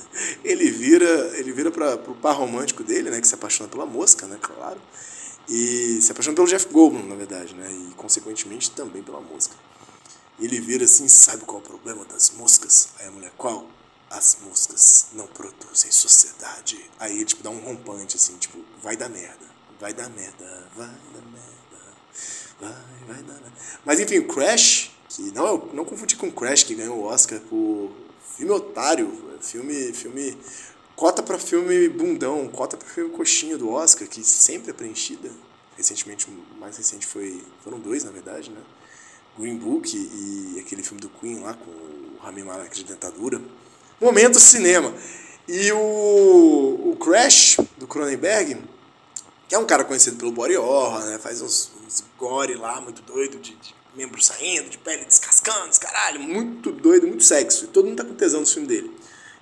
ele 0.43 0.71
vira, 0.71 1.37
ele 1.37 1.51
vira 1.51 1.71
para 1.71 1.95
o 1.95 2.15
par 2.15 2.35
romântico 2.35 2.83
dele, 2.83 3.09
né, 3.09 3.21
que 3.21 3.27
se 3.27 3.35
apaixona 3.35 3.69
pela 3.69 3.85
mosca, 3.85 4.25
né, 4.27 4.37
claro, 4.41 4.81
e 5.47 5.99
se 6.01 6.11
apaixona 6.11 6.35
pelo 6.35 6.47
Jeff 6.47 6.67
Goldblum, 6.71 7.05
na 7.07 7.15
verdade, 7.15 7.53
né, 7.53 7.69
e 7.71 7.93
consequentemente 7.95 8.71
também 8.71 9.03
pela 9.03 9.19
mosca. 9.19 9.55
Ele 10.39 10.59
vira 10.59 10.85
assim, 10.85 11.07
sabe 11.07 11.45
qual 11.45 11.59
é 11.59 11.61
o 11.61 11.63
problema 11.63 12.03
das 12.05 12.31
moscas? 12.31 12.89
Aí 12.99 13.07
a 13.07 13.11
mulher, 13.11 13.31
qual? 13.37 13.67
As 14.09 14.37
moscas 14.45 15.07
não 15.13 15.27
produzem 15.27 15.89
sociedade. 15.91 16.77
Aí 16.99 17.15
ele 17.15 17.25
tipo, 17.25 17.41
dá 17.41 17.49
um 17.49 17.59
rompante, 17.59 18.17
assim, 18.17 18.35
tipo, 18.37 18.59
vai 18.83 18.97
dar 18.97 19.09
merda, 19.09 19.45
vai 19.79 19.93
dar 19.93 20.09
merda, 20.09 20.67
vai 20.75 20.87
dar 20.87 21.21
merda, 21.31 21.93
vai, 22.59 22.75
vai 23.07 23.23
dar 23.23 23.33
merda. 23.33 23.53
Mas 23.85 23.99
enfim, 23.99 24.19
o 24.19 24.27
Crash, 24.27 24.91
que 25.07 25.21
não, 25.31 25.57
não 25.73 25.85
confundir 25.85 26.17
com 26.17 26.29
Crash, 26.31 26.63
que 26.63 26.75
ganhou 26.75 26.97
o 26.97 27.03
Oscar 27.03 27.39
por 27.39 27.91
filme 28.35 28.51
otário, 28.51 29.25
Filme, 29.41 29.93
filme 29.93 30.35
cota 30.95 31.21
para 31.21 31.37
filme 31.37 31.87
bundão, 31.87 32.47
cota 32.47 32.75
para 32.75 32.87
filme 32.87 33.11
coxinha 33.11 33.57
do 33.57 33.69
Oscar, 33.69 34.07
que 34.07 34.23
sempre 34.23 34.71
é 34.71 34.73
preenchida. 34.73 35.29
Recentemente, 35.77 36.27
mais 36.57 36.77
recente 36.77 37.05
foi, 37.05 37.43
foram 37.63 37.79
dois, 37.79 38.03
na 38.03 38.11
verdade, 38.11 38.49
né? 38.49 38.61
Green 39.37 39.57
Book 39.57 39.95
e 39.95 40.59
aquele 40.59 40.81
filme 40.81 41.01
do 41.01 41.09
Queen 41.09 41.41
lá 41.41 41.53
com 41.53 41.69
o 41.69 42.17
Rami 42.21 42.43
Malek 42.43 42.75
de 42.75 42.85
dentadura. 42.85 43.41
Momento 44.01 44.39
cinema. 44.39 44.93
E 45.47 45.71
o, 45.73 46.91
o 46.91 46.97
Crash, 46.99 47.57
do 47.77 47.85
Cronenberg, 47.85 48.57
que 49.47 49.53
é 49.53 49.59
um 49.59 49.65
cara 49.65 49.83
conhecido 49.83 50.17
pelo 50.17 50.31
body 50.31 50.57
horror, 50.57 51.03
né? 51.05 51.19
Faz 51.19 51.41
uns, 51.41 51.71
uns 51.85 52.03
gore 52.17 52.55
lá, 52.55 52.81
muito 52.81 53.01
doido, 53.01 53.37
de, 53.37 53.53
de 53.55 53.75
membros 53.95 54.25
saindo, 54.25 54.69
de 54.69 54.77
pele 54.77 55.05
descascando, 55.05 55.79
caralho, 55.79 56.19
muito 56.19 56.71
doido, 56.71 57.07
muito 57.07 57.23
sexo. 57.23 57.65
E 57.65 57.67
todo 57.67 57.85
mundo 57.85 57.97
tá 57.97 58.03
com 58.03 58.13
tesão 58.13 58.41
no 58.41 58.47
filme 58.47 58.67
dele. 58.67 58.91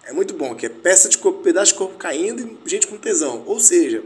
É 0.05 0.11
muito 0.11 0.33
bom, 0.33 0.53
que 0.55 0.65
é 0.65 0.69
peça 0.69 1.07
de 1.07 1.17
corpo, 1.17 1.41
pedaço 1.41 1.71
de 1.71 1.77
corpo 1.77 1.97
caindo 1.97 2.41
e 2.65 2.69
gente 2.69 2.87
com 2.87 2.97
tesão. 2.97 3.43
Ou 3.45 3.59
seja, 3.59 4.03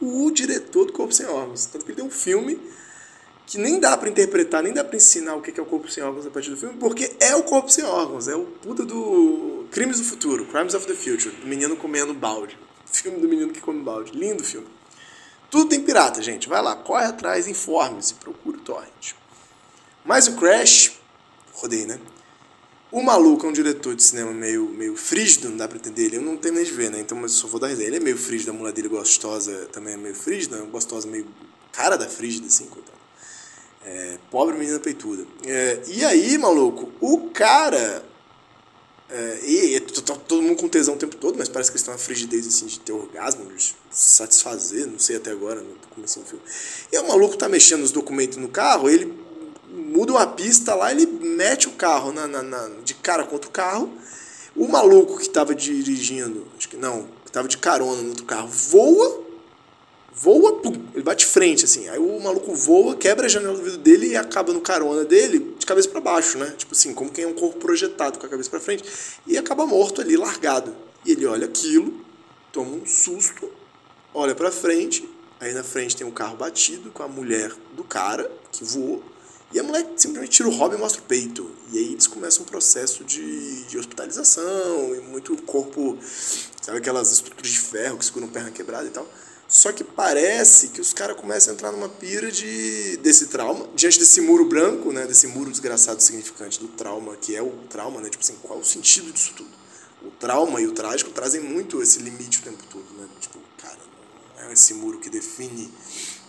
o 0.00 0.30
diretor 0.30 0.86
do 0.86 0.92
Corpo 0.92 1.12
Sem 1.12 1.26
Órgãos. 1.26 1.66
Tanto 1.66 1.84
que 1.84 1.90
ele 1.90 1.96
tem 1.96 2.06
um 2.06 2.10
filme 2.10 2.58
que 3.46 3.58
nem 3.58 3.78
dá 3.78 3.96
para 3.96 4.08
interpretar, 4.08 4.62
nem 4.62 4.72
dá 4.72 4.82
para 4.82 4.96
ensinar 4.96 5.36
o 5.36 5.42
que 5.42 5.58
é 5.58 5.62
o 5.62 5.66
Corpo 5.66 5.88
Sem 5.88 6.02
Órgãos 6.02 6.26
a 6.26 6.30
partir 6.30 6.50
do 6.50 6.56
filme, 6.56 6.76
porque 6.78 7.14
é 7.20 7.34
o 7.36 7.42
Corpo 7.42 7.70
Sem 7.70 7.84
Órgãos. 7.84 8.28
É 8.28 8.34
o 8.34 8.44
puta 8.44 8.84
do 8.84 9.66
Crimes 9.70 9.98
do 9.98 10.04
Futuro, 10.04 10.46
Crimes 10.46 10.74
of 10.74 10.86
the 10.86 10.94
Future, 10.94 11.34
do 11.34 11.46
menino 11.46 11.76
comendo 11.76 12.12
balde. 12.14 12.58
Filme 12.86 13.20
do 13.20 13.28
menino 13.28 13.52
que 13.52 13.60
come 13.60 13.82
balde. 13.82 14.12
Lindo 14.12 14.42
filme. 14.42 14.66
Tudo 15.50 15.68
tem 15.68 15.80
pirata, 15.80 16.22
gente. 16.22 16.48
Vai 16.48 16.62
lá, 16.62 16.74
corre 16.74 17.04
atrás, 17.04 17.46
informe-se, 17.46 18.14
procure 18.14 18.56
o 18.56 18.60
torrent. 18.60 19.14
Mas 20.06 20.28
o 20.28 20.36
Crash, 20.36 20.92
rodei, 21.52 21.84
né? 21.84 21.98
O 22.92 23.02
maluco 23.02 23.44
é 23.44 23.48
um 23.48 23.52
diretor 23.52 23.94
de 23.96 24.02
cinema 24.02 24.30
meio, 24.30 24.68
meio 24.68 24.96
frígido, 24.96 25.50
não 25.50 25.56
dá 25.56 25.66
pra 25.66 25.76
entender 25.76 26.04
ele. 26.04 26.16
Eu 26.16 26.22
não 26.22 26.36
terminei 26.36 26.64
de 26.64 26.72
ver, 26.72 26.90
né? 26.90 27.00
Então, 27.00 27.18
mas 27.18 27.32
só 27.32 27.48
vou 27.48 27.58
dar 27.58 27.72
ideia. 27.72 27.88
Ele 27.88 27.96
é 27.96 28.00
meio 28.00 28.16
frígido, 28.16 28.50
a 28.50 28.54
mulher 28.54 28.72
dele 28.72 28.88
gostosa 28.88 29.66
também 29.72 29.94
é 29.94 29.96
meio 29.96 30.14
frígida, 30.14 30.56
gostosa 30.62 31.08
meio 31.08 31.26
cara 31.72 31.96
da 31.96 32.08
frígida, 32.08 32.46
assim, 32.46 32.66
coitado. 32.66 32.96
É, 33.84 34.18
pobre 34.30 34.56
menina 34.56 34.78
peituda. 34.78 35.26
É, 35.44 35.82
e 35.88 36.04
aí, 36.04 36.38
maluco, 36.38 36.92
o 37.00 37.30
cara. 37.30 38.04
É, 39.08 39.40
e, 39.42 39.76
e 39.76 39.80
tá 39.80 40.14
todo 40.14 40.42
mundo 40.42 40.56
com 40.56 40.68
tesão 40.68 40.94
o 40.94 40.98
tempo 40.98 41.16
todo, 41.16 41.36
mas 41.36 41.48
parece 41.48 41.70
que 41.70 41.74
eles 41.74 41.82
estão 41.82 41.94
na 41.94 41.98
frigidez 41.98 42.46
assim, 42.46 42.66
de 42.66 42.80
ter 42.80 42.92
orgasmo, 42.92 43.44
de 43.52 43.74
satisfazer, 43.90 44.86
não 44.86 44.98
sei 44.98 45.16
até 45.16 45.30
agora, 45.30 45.60
no 45.60 45.76
começo 45.94 46.18
do 46.20 46.26
filme. 46.26 46.44
E 46.92 46.98
o 46.98 47.06
maluco 47.06 47.36
tá 47.36 47.48
mexendo 47.48 47.80
nos 47.80 47.92
documentos 47.92 48.36
no 48.38 48.48
carro, 48.48 48.88
ele 48.88 49.25
muda 49.96 50.12
uma 50.12 50.26
pista 50.26 50.74
lá, 50.74 50.92
ele 50.92 51.06
mete 51.06 51.68
o 51.68 51.72
carro 51.72 52.12
na, 52.12 52.26
na, 52.26 52.42
na 52.42 52.68
de 52.84 52.94
cara 52.94 53.24
contra 53.24 53.48
o 53.48 53.52
carro. 53.52 53.90
O 54.54 54.68
maluco 54.68 55.16
que 55.16 55.22
estava 55.22 55.54
dirigindo, 55.54 56.46
acho 56.56 56.68
que 56.68 56.76
não, 56.76 57.04
que 57.24 57.28
estava 57.28 57.48
de 57.48 57.56
carona 57.56 58.02
no 58.02 58.10
outro 58.10 58.24
carro, 58.24 58.48
voa 58.48 59.26
voa, 60.16 60.54
pum, 60.60 60.72
ele 60.94 61.02
bate 61.02 61.26
frente, 61.26 61.66
assim. 61.66 61.88
Aí 61.88 61.98
o 61.98 62.18
maluco 62.20 62.54
voa, 62.54 62.96
quebra 62.96 63.26
a 63.26 63.28
janela 63.28 63.54
do 63.54 63.62
vidro 63.62 63.78
dele 63.78 64.08
e 64.08 64.16
acaba 64.16 64.52
no 64.52 64.62
carona 64.62 65.04
dele 65.04 65.54
de 65.58 65.66
cabeça 65.66 65.88
para 65.90 66.00
baixo, 66.00 66.38
né? 66.38 66.54
Tipo 66.56 66.74
assim, 66.74 66.94
como 66.94 67.10
quem 67.10 67.24
é 67.24 67.26
um 67.26 67.34
corpo 67.34 67.58
projetado 67.58 68.18
com 68.18 68.24
a 68.24 68.28
cabeça 68.28 68.48
para 68.48 68.58
frente. 68.58 68.84
E 69.26 69.36
acaba 69.36 69.66
morto 69.66 70.00
ali, 70.00 70.16
largado. 70.16 70.74
E 71.04 71.12
ele 71.12 71.26
olha 71.26 71.46
aquilo, 71.46 72.00
toma 72.50 72.70
um 72.70 72.86
susto, 72.86 73.50
olha 74.14 74.34
para 74.34 74.50
frente, 74.50 75.06
aí 75.38 75.52
na 75.52 75.62
frente 75.62 75.94
tem 75.94 76.06
um 76.06 76.10
carro 76.10 76.36
batido 76.36 76.90
com 76.90 77.02
a 77.02 77.08
mulher 77.08 77.52
do 77.76 77.84
cara 77.84 78.30
que 78.50 78.64
voou. 78.64 79.02
E 79.56 79.58
a 79.58 79.62
mulher 79.62 79.86
simplesmente 79.96 80.32
tira 80.32 80.50
o 80.50 80.52
hobby 80.52 80.74
e 80.74 80.78
mostra 80.78 81.00
o 81.00 81.04
peito. 81.04 81.50
E 81.72 81.78
aí 81.78 81.92
eles 81.92 82.06
começam 82.06 82.42
um 82.42 82.44
processo 82.44 83.02
de, 83.04 83.64
de 83.64 83.78
hospitalização 83.78 84.94
e 84.94 85.00
muito 85.00 85.34
corpo, 85.44 85.96
sabe 86.60 86.76
aquelas 86.76 87.10
estruturas 87.10 87.50
de 87.50 87.58
ferro 87.58 87.96
que 87.96 88.04
seguram 88.04 88.28
perna 88.28 88.50
quebrada 88.50 88.86
e 88.86 88.90
tal. 88.90 89.08
Só 89.48 89.72
que 89.72 89.82
parece 89.82 90.68
que 90.68 90.80
os 90.82 90.92
caras 90.92 91.16
começam 91.16 91.52
a 91.52 91.54
entrar 91.54 91.72
numa 91.72 91.88
pira 91.88 92.30
de, 92.30 92.98
desse 92.98 93.28
trauma, 93.28 93.66
diante 93.74 93.98
desse 93.98 94.20
muro 94.20 94.44
branco, 94.44 94.92
né, 94.92 95.06
desse 95.06 95.26
muro 95.26 95.50
desgraçado 95.50 96.02
significante 96.02 96.60
do 96.60 96.68
trauma, 96.68 97.16
que 97.16 97.34
é 97.34 97.40
o 97.40 97.52
trauma, 97.70 98.02
né, 98.02 98.10
tipo 98.10 98.22
assim, 98.22 98.36
qual 98.42 98.58
é 98.58 98.60
o 98.60 98.64
sentido 98.64 99.10
disso 99.10 99.32
tudo? 99.34 99.48
O 100.02 100.10
trauma 100.10 100.60
e 100.60 100.66
o 100.66 100.72
trágico 100.72 101.12
trazem 101.12 101.40
muito 101.40 101.80
esse 101.80 102.00
limite 102.00 102.40
o 102.40 102.42
tempo 102.42 102.62
todo, 102.70 102.84
né? 102.98 103.08
Tipo, 103.18 103.38
cara, 103.56 103.78
não 104.36 104.50
é 104.50 104.52
esse 104.52 104.74
muro 104.74 104.98
que 104.98 105.08
define 105.08 105.72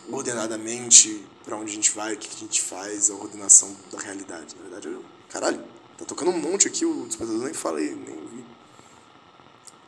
ordenadamente 0.09 1.25
para 1.47 1.55
onde 1.55 1.71
a 1.71 1.75
gente 1.75 1.91
vai, 1.91 2.13
o 2.13 2.17
que 2.17 2.27
a 2.35 2.39
gente 2.39 2.61
faz, 2.61 3.09
a 3.09 3.13
ordenação 3.13 3.73
da 3.89 3.97
realidade. 3.99 4.53
Na 4.57 4.63
verdade, 4.63 4.89
eu, 4.89 5.03
caralho, 5.29 5.63
tá 5.97 6.03
tocando 6.03 6.29
um 6.31 6.37
monte 6.37 6.67
aqui, 6.67 6.85
o 6.85 7.07
despertador 7.07 7.45
nem 7.45 7.53
falei, 7.53 7.95
nem 7.95 8.27
vi. 8.27 8.45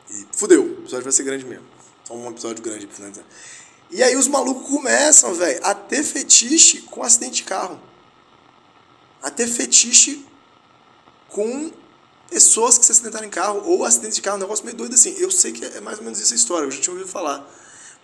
E 0.09 0.27
fudeu, 0.31 0.63
o 0.63 0.71
episódio 0.79 1.03
vai 1.03 1.11
ser 1.11 1.23
grande 1.23 1.45
mesmo. 1.45 1.65
Só 2.05 2.15
um 2.15 2.29
episódio 2.29 2.63
grande 2.63 2.87
pra. 2.87 3.25
E 3.91 4.01
aí 4.01 4.15
os 4.15 4.29
malucos 4.29 4.69
começam, 4.69 5.33
velho, 5.35 5.59
a 5.65 5.75
ter 5.75 6.01
fetiche 6.01 6.83
com 6.83 7.03
acidente 7.03 7.35
de 7.35 7.43
carro. 7.43 7.77
A 9.21 9.29
ter 9.29 9.45
fetiche 9.45 10.25
com 11.27 11.73
pessoas 12.29 12.77
que 12.77 12.85
se 12.85 12.93
acidentaram 12.93 13.25
em 13.25 13.29
carro 13.29 13.63
ou 13.65 13.83
acidente 13.83 14.15
de 14.15 14.21
carro, 14.21 14.37
um 14.37 14.39
negócio 14.39 14.63
meio 14.63 14.77
doido 14.77 14.95
assim. 14.95 15.13
Eu 15.17 15.29
sei 15.29 15.51
que 15.51 15.65
é 15.65 15.81
mais 15.81 15.97
ou 15.97 16.05
menos 16.05 16.21
essa 16.21 16.33
história, 16.33 16.65
eu 16.65 16.71
já 16.71 16.79
tinha 16.79 16.93
ouvido 16.93 17.11
falar. 17.11 17.45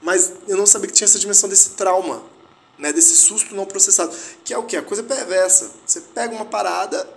Mas 0.01 0.33
eu 0.45 0.57
não 0.57 0.65
sabia 0.65 0.87
que 0.87 0.93
tinha 0.93 1.05
essa 1.05 1.17
dimensão 1.17 1.47
desse 1.47 1.69
trauma, 1.71 2.21
né, 2.77 2.91
desse 2.91 3.15
susto 3.15 3.55
não 3.55 3.65
processado. 3.65 4.15
Que 4.43 4.53
é 4.53 4.57
o 4.57 4.63
que? 4.63 4.77
A 4.77 4.81
coisa 4.81 5.03
perversa. 5.03 5.71
Você 5.85 6.01
pega 6.01 6.33
uma 6.33 6.45
parada 6.45 7.07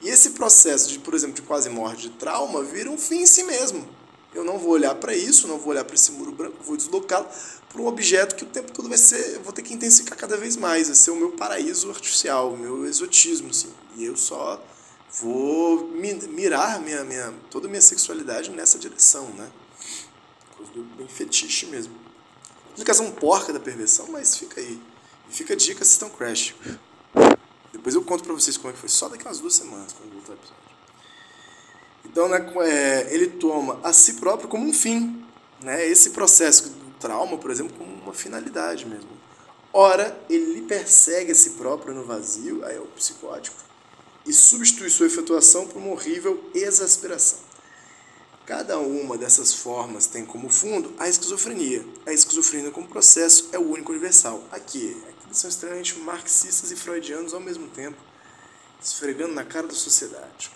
e 0.00 0.08
esse 0.08 0.30
processo 0.30 0.88
de, 0.88 0.98
por 0.98 1.14
exemplo, 1.14 1.34
de 1.34 1.42
quase 1.42 1.68
morte 1.68 2.02
de 2.02 2.10
trauma 2.10 2.62
vira 2.62 2.90
um 2.90 2.96
fim 2.96 3.22
em 3.22 3.26
si 3.26 3.42
mesmo. 3.44 3.86
Eu 4.34 4.44
não 4.44 4.58
vou 4.58 4.70
olhar 4.70 4.94
para 4.94 5.14
isso, 5.14 5.48
não 5.48 5.58
vou 5.58 5.70
olhar 5.70 5.84
para 5.84 5.94
esse 5.94 6.12
muro 6.12 6.30
branco, 6.30 6.56
vou 6.62 6.76
deslocá-lo 6.76 7.26
para 7.68 7.82
um 7.82 7.86
objeto 7.86 8.36
que 8.36 8.44
o 8.44 8.46
tempo 8.46 8.72
todo 8.72 8.88
vai 8.88 8.98
ser, 8.98 9.36
eu 9.36 9.42
vou 9.42 9.52
ter 9.52 9.62
que 9.62 9.74
intensificar 9.74 10.16
cada 10.16 10.36
vez 10.36 10.56
mais, 10.56 10.86
vai 10.86 10.96
ser 10.96 11.10
o 11.10 11.16
meu 11.16 11.32
paraíso 11.32 11.90
artificial, 11.90 12.52
o 12.52 12.56
meu 12.56 12.86
exotismo, 12.86 13.50
assim. 13.50 13.72
E 13.96 14.04
eu 14.04 14.16
só 14.16 14.62
vou 15.20 15.88
mirar 15.88 16.80
minha, 16.80 17.04
minha, 17.04 17.34
toda 17.50 17.66
a 17.66 17.70
minha 17.70 17.82
sexualidade 17.82 18.50
nessa 18.50 18.78
direção, 18.78 19.28
né? 19.30 19.50
Coisa 20.56 20.72
do 20.72 20.82
bem 20.96 21.08
fetiche 21.08 21.66
mesmo. 21.66 21.94
Aplicação 22.80 23.12
porca 23.12 23.52
da 23.52 23.60
perversão, 23.60 24.06
mas 24.08 24.34
fica 24.34 24.58
aí. 24.58 24.80
E 25.30 25.34
fica 25.34 25.52
a 25.52 25.56
dica, 25.56 25.82
assistam 25.82 26.08
Crash. 26.08 26.54
Depois 27.70 27.94
eu 27.94 28.02
conto 28.02 28.24
pra 28.24 28.32
vocês 28.32 28.56
como 28.56 28.70
é 28.70 28.72
que 28.72 28.78
foi, 28.78 28.88
só 28.88 29.06
daqui 29.06 29.22
umas 29.22 29.38
duas 29.38 29.52
semanas, 29.54 29.92
quando 29.92 30.10
voltar 30.14 30.30
o 30.30 30.34
episódio. 30.36 30.56
Então, 32.06 32.26
né, 32.26 32.38
é, 32.66 33.14
ele 33.14 33.26
toma 33.26 33.78
a 33.84 33.92
si 33.92 34.14
próprio 34.14 34.48
como 34.48 34.66
um 34.66 34.72
fim. 34.72 35.22
Né? 35.60 35.86
Esse 35.86 36.08
processo 36.08 36.70
do 36.70 36.90
trauma, 36.98 37.36
por 37.36 37.50
exemplo, 37.50 37.76
como 37.76 37.92
uma 37.92 38.14
finalidade 38.14 38.86
mesmo. 38.86 39.10
Ora, 39.74 40.18
ele 40.30 40.62
persegue 40.62 41.32
a 41.32 41.34
si 41.34 41.50
próprio 41.50 41.92
no 41.92 42.04
vazio, 42.04 42.64
aí 42.64 42.76
é 42.76 42.80
o 42.80 42.86
psicótico, 42.86 43.58
e 44.26 44.32
substitui 44.32 44.88
sua 44.88 45.06
efetuação 45.06 45.66
por 45.66 45.76
uma 45.76 45.92
horrível 45.92 46.50
exasperação. 46.54 47.40
Cada 48.50 48.80
uma 48.80 49.16
dessas 49.16 49.54
formas 49.54 50.08
tem 50.08 50.26
como 50.26 50.50
fundo 50.50 50.92
a 50.98 51.08
esquizofrenia. 51.08 51.86
A 52.04 52.12
esquizofrenia 52.12 52.72
como 52.72 52.88
processo 52.88 53.48
é 53.52 53.58
o 53.60 53.70
único 53.70 53.92
universal. 53.92 54.42
Aqui, 54.50 55.00
aqui 55.08 55.36
são 55.36 55.48
extremamente 55.48 55.96
marxistas 56.00 56.72
e 56.72 56.74
freudianos 56.74 57.32
ao 57.32 57.38
mesmo 57.38 57.68
tempo, 57.68 57.96
esfregando 58.82 59.34
na 59.34 59.44
cara 59.44 59.68
da 59.68 59.72
sociedade. 59.72 60.50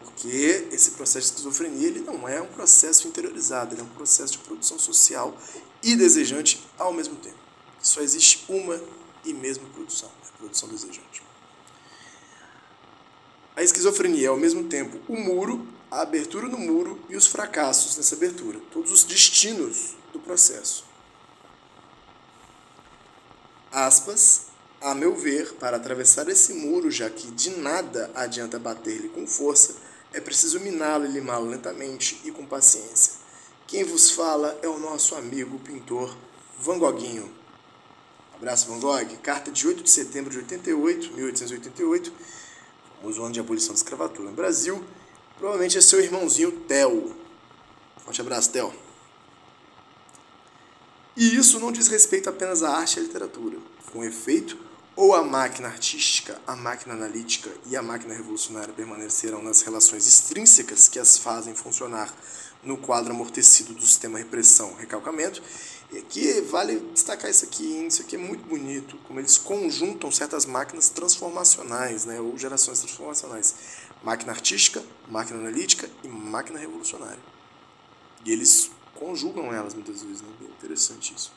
Porque 0.00 0.66
esse 0.72 0.90
processo 0.90 1.28
de 1.28 1.34
esquizofrenia 1.34 1.86
ele 1.86 2.00
não 2.00 2.28
é 2.28 2.42
um 2.42 2.48
processo 2.48 3.06
interiorizado, 3.06 3.76
ele 3.76 3.80
é 3.80 3.84
um 3.84 3.94
processo 3.94 4.32
de 4.32 4.38
produção 4.38 4.76
social 4.76 5.38
e 5.84 5.94
desejante 5.94 6.60
ao 6.76 6.92
mesmo 6.92 7.14
tempo. 7.14 7.38
Só 7.80 8.00
existe 8.00 8.44
uma 8.48 8.82
e 9.24 9.32
mesma 9.32 9.68
produção, 9.68 10.10
a 10.34 10.36
produção 10.36 10.68
desejante. 10.68 11.22
A 13.54 13.62
esquizofrenia 13.62 14.26
é 14.26 14.30
ao 14.30 14.36
mesmo 14.36 14.64
tempo 14.64 14.98
o 15.06 15.16
muro, 15.16 15.75
a 15.90 16.02
abertura 16.02 16.48
no 16.48 16.58
muro 16.58 17.00
e 17.08 17.16
os 17.16 17.26
fracassos 17.26 17.96
nessa 17.96 18.14
abertura, 18.14 18.60
todos 18.72 18.90
os 18.90 19.04
destinos 19.04 19.94
do 20.12 20.18
processo. 20.18 20.84
Aspas, 23.70 24.46
a 24.80 24.94
meu 24.94 25.14
ver, 25.14 25.54
para 25.54 25.76
atravessar 25.76 26.28
esse 26.28 26.54
muro, 26.54 26.90
já 26.90 27.10
que 27.10 27.30
de 27.30 27.50
nada 27.50 28.10
adianta 28.14 28.58
bater-lhe 28.58 29.08
com 29.08 29.26
força, 29.26 29.76
é 30.12 30.20
preciso 30.20 30.60
miná-lo 30.60 31.04
e 31.04 31.08
limá-lo 31.08 31.50
lentamente 31.50 32.20
e 32.24 32.30
com 32.30 32.46
paciência. 32.46 33.14
Quem 33.66 33.84
vos 33.84 34.10
fala 34.10 34.58
é 34.62 34.68
o 34.68 34.78
nosso 34.78 35.14
amigo 35.14 35.58
pintor 35.58 36.16
Van 36.58 36.78
Goguinho. 36.78 37.30
Abraço, 38.36 38.68
Van 38.68 38.78
Gogh. 38.78 39.16
Carta 39.22 39.50
de 39.50 39.66
8 39.66 39.82
de 39.82 39.90
setembro 39.90 40.30
de 40.30 40.38
88, 40.38 41.12
1888, 41.14 42.12
famoso 43.00 43.22
ano 43.22 43.32
de 43.32 43.40
abolição 43.40 43.74
da 43.74 43.78
escravatura 43.78 44.28
no 44.28 44.36
Brasil. 44.36 44.84
Provavelmente 45.38 45.76
é 45.76 45.80
seu 45.80 46.00
irmãozinho 46.00 46.50
Theo. 46.50 47.14
Forte 48.04 48.20
abraço, 48.20 48.50
Theo. 48.50 48.72
E 51.16 51.36
isso 51.36 51.60
não 51.60 51.72
diz 51.72 51.88
respeito 51.88 52.28
apenas 52.28 52.62
à 52.62 52.70
arte 52.70 52.96
e 52.96 53.00
à 53.00 53.02
literatura. 53.02 53.58
Com 53.92 54.02
efeito, 54.04 54.58
ou 54.94 55.14
a 55.14 55.22
máquina 55.22 55.68
artística, 55.68 56.40
a 56.46 56.56
máquina 56.56 56.94
analítica 56.94 57.50
e 57.66 57.76
a 57.76 57.82
máquina 57.82 58.14
revolucionária 58.14 58.72
permanecerão 58.72 59.42
nas 59.42 59.60
relações 59.60 60.06
extrínsecas 60.06 60.88
que 60.88 60.98
as 60.98 61.18
fazem 61.18 61.54
funcionar 61.54 62.12
no 62.62 62.78
quadro 62.78 63.12
amortecido 63.12 63.74
do 63.74 63.82
sistema 63.82 64.18
repressão-recalcamento. 64.18 65.42
E 65.92 65.98
aqui 65.98 66.40
vale 66.40 66.80
destacar 66.92 67.30
isso 67.30 67.44
aqui, 67.44 67.86
isso 67.86 68.02
aqui 68.02 68.16
é 68.16 68.18
muito 68.18 68.44
bonito, 68.44 68.98
como 69.06 69.20
eles 69.20 69.38
conjuntam 69.38 70.10
certas 70.10 70.44
máquinas 70.44 70.88
transformacionais, 70.88 72.04
né, 72.04 72.20
ou 72.20 72.36
gerações 72.36 72.80
transformacionais. 72.80 73.54
Máquina 74.02 74.32
artística, 74.32 74.82
máquina 75.08 75.38
analítica 75.38 75.90
e 76.04 76.08
máquina 76.08 76.58
revolucionária. 76.58 77.18
E 78.24 78.32
eles 78.32 78.70
conjugam 78.94 79.52
elas 79.52 79.74
muitas 79.74 80.02
vezes, 80.02 80.22
né? 80.22 80.28
Bem 80.40 80.48
interessante 80.48 81.14
isso. 81.14 81.32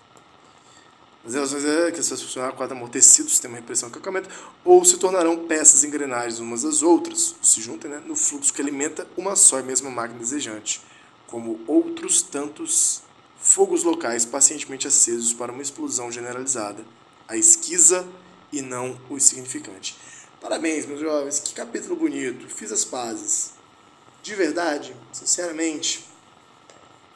As 1.26 1.34
relações 1.34 1.66
é 1.66 1.92
que 1.92 2.00
essas 2.00 2.22
funcionarão 2.22 2.56
quadro 2.56 2.76
amortecido, 2.76 3.30
sistema 3.30 3.56
de 3.56 3.62
repressão 3.62 3.90
e 3.90 3.92
acalcamento, 3.92 4.30
ou 4.64 4.84
se 4.86 4.98
tornarão 4.98 5.46
peças 5.48 5.84
engrenagens 5.84 6.40
umas 6.40 6.64
das 6.64 6.82
outras, 6.82 7.36
se 7.42 7.62
juntem 7.62 7.92
né, 7.92 8.02
no 8.06 8.16
fluxo 8.16 8.54
que 8.54 8.62
alimenta 8.62 9.06
uma 9.18 9.36
só 9.36 9.60
e 9.60 9.64
mesma 9.64 9.92
máquina 9.92 10.20
desejante, 10.20 10.82
como 11.28 11.60
outros 11.68 12.22
tantos 12.22 13.04
fogos 13.40 13.84
locais 13.84 14.26
pacientemente 14.26 14.88
acesos 14.88 15.34
para 15.34 15.52
uma 15.52 15.62
explosão 15.62 16.10
generalizada, 16.10 16.86
a 17.28 17.36
esquiza 17.36 18.08
e 18.52 18.62
não 18.62 19.00
o 19.10 19.18
insignificante. 19.18 19.98
Parabéns, 20.42 20.86
meus 20.86 21.00
jovens, 21.00 21.40
que 21.40 21.54
capítulo 21.54 21.96
bonito, 21.96 22.48
fiz 22.48 22.72
as 22.72 22.86
pazes. 22.86 23.52
De 24.24 24.36
verdade, 24.36 24.96
sinceramente, 25.12 26.06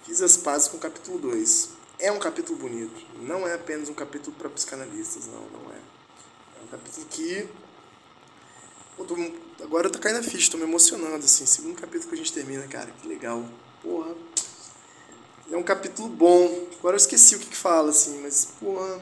fiz 0.05 0.21
as 0.21 0.37
pazes 0.37 0.67
com 0.67 0.77
o 0.77 0.79
capítulo 0.79 1.19
2 1.19 1.83
é 2.03 2.11
um 2.11 2.19
capítulo 2.19 2.59
bonito. 2.59 3.01
Não 3.21 3.47
é 3.47 3.53
apenas 3.53 3.87
um 3.87 3.93
capítulo 3.93 4.35
para 4.37 4.49
psicanalistas, 4.49 5.27
não, 5.27 5.39
não 5.39 5.71
é. 5.71 5.77
É 6.59 6.63
um 6.63 6.67
capítulo 6.67 7.05
que. 7.09 7.47
Pô, 8.97 9.05
tô, 9.05 9.15
agora 9.63 9.89
tá 9.89 9.97
caindo 9.99 10.19
a 10.19 10.23
ficha, 10.23 10.51
tô 10.51 10.57
me 10.57 10.63
emocionando, 10.63 11.23
assim. 11.23 11.45
Segundo 11.45 11.79
capítulo 11.79 12.09
que 12.09 12.15
a 12.15 12.17
gente 12.17 12.33
termina, 12.33 12.67
cara, 12.67 12.91
que 13.01 13.07
legal. 13.07 13.45
Porra. 13.81 14.13
É 15.49 15.55
um 15.55 15.63
capítulo 15.63 16.09
bom. 16.09 16.67
Agora 16.77 16.95
eu 16.95 16.97
esqueci 16.97 17.35
o 17.35 17.39
que, 17.39 17.47
que 17.47 17.55
fala, 17.55 17.91
assim, 17.91 18.19
mas, 18.21 18.49
porra. 18.59 19.01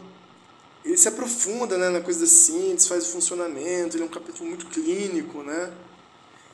Ele 0.83 0.97
se 0.97 1.07
aprofunda 1.07 1.77
né, 1.77 1.89
na 1.89 2.01
coisa 2.01 2.21
da 2.21 2.25
síntese, 2.25 2.89
faz 2.89 3.05
o 3.05 3.11
funcionamento, 3.11 3.95
ele 3.95 4.03
é 4.03 4.05
um 4.05 4.09
capítulo 4.09 4.49
muito 4.49 4.65
clínico, 4.67 5.43
né? 5.43 5.71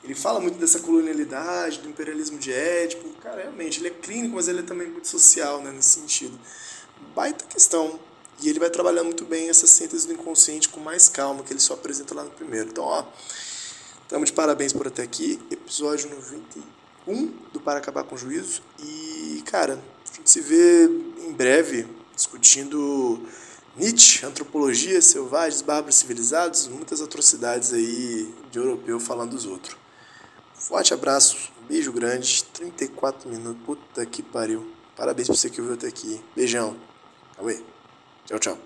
Ele 0.04 0.16
fala 0.16 0.40
muito 0.40 0.58
dessa 0.58 0.80
colonialidade, 0.80 1.80
do 1.80 1.90
imperialismo 1.90 2.38
de 2.38 2.52
Édipo. 2.52 3.10
Cara, 3.22 3.42
realmente, 3.42 3.80
ele 3.80 3.88
é 3.88 3.92
clínico, 3.92 4.36
mas 4.36 4.48
ele 4.48 4.60
é 4.60 4.64
também 4.64 4.88
muito 4.88 5.08
social, 5.08 5.62
né, 5.62 5.72
nesse 5.72 6.00
sentido. 6.00 6.38
Baita 7.16 7.46
questão. 7.46 8.00
E 8.42 8.50
ele 8.50 8.60
vai 8.60 8.70
trabalhar 8.70 9.04
muito 9.04 9.26
bem 9.26 9.50
essa 9.50 9.66
síntese 9.66 10.08
do 10.08 10.14
inconsciente 10.14 10.70
com 10.70 10.80
mais 10.80 11.10
calma, 11.10 11.44
que 11.44 11.52
ele 11.52 11.60
só 11.60 11.74
apresenta 11.74 12.14
lá 12.14 12.24
no 12.24 12.30
primeiro. 12.30 12.70
Então, 12.70 12.84
ó, 12.84 13.04
estamos 14.04 14.30
de 14.30 14.34
parabéns 14.34 14.72
por 14.72 14.88
até 14.88 15.04
aqui. 15.04 15.42
Episódio 15.50 16.10
91 16.10 17.34
do 17.52 17.60
Para 17.60 17.80
Acabar 17.80 18.04
com 18.04 18.16
Juízo. 18.16 18.62
E, 18.80 19.42
cara, 19.46 19.82
a 20.10 20.16
gente 20.16 20.30
se 20.30 20.40
vê 20.40 20.86
em 20.86 21.34
breve 21.34 21.88
discutindo 22.16 23.20
Nietzsche, 23.78 24.26
antropologia, 24.26 25.00
selvagens, 25.04 25.62
bárbaros 25.62 25.98
civilizados, 25.98 26.68
muitas 26.68 27.00
atrocidades 27.00 27.74
aí 27.74 28.34
de 28.50 28.58
europeu 28.58 29.00
falando 29.00 29.32
dos 29.32 29.46
outros. 29.46 29.78
Forte 30.56 30.96
abraço, 30.96 31.52
beijo 31.70 31.92
grande, 31.92 32.44
34 32.46 33.30
minutos, 33.30 33.62
puta 33.64 34.04
que 34.04 34.24
pariu. 34.24 34.68
Parabéns 34.96 35.28
pra 35.28 35.36
você 35.36 35.48
que 35.48 35.62
ouviu 35.62 35.76
até 35.76 35.88
aqui. 35.88 36.20
Beijão. 36.36 36.76
Cauê. 37.36 37.62
Tchau, 38.26 38.40
tchau. 38.40 38.58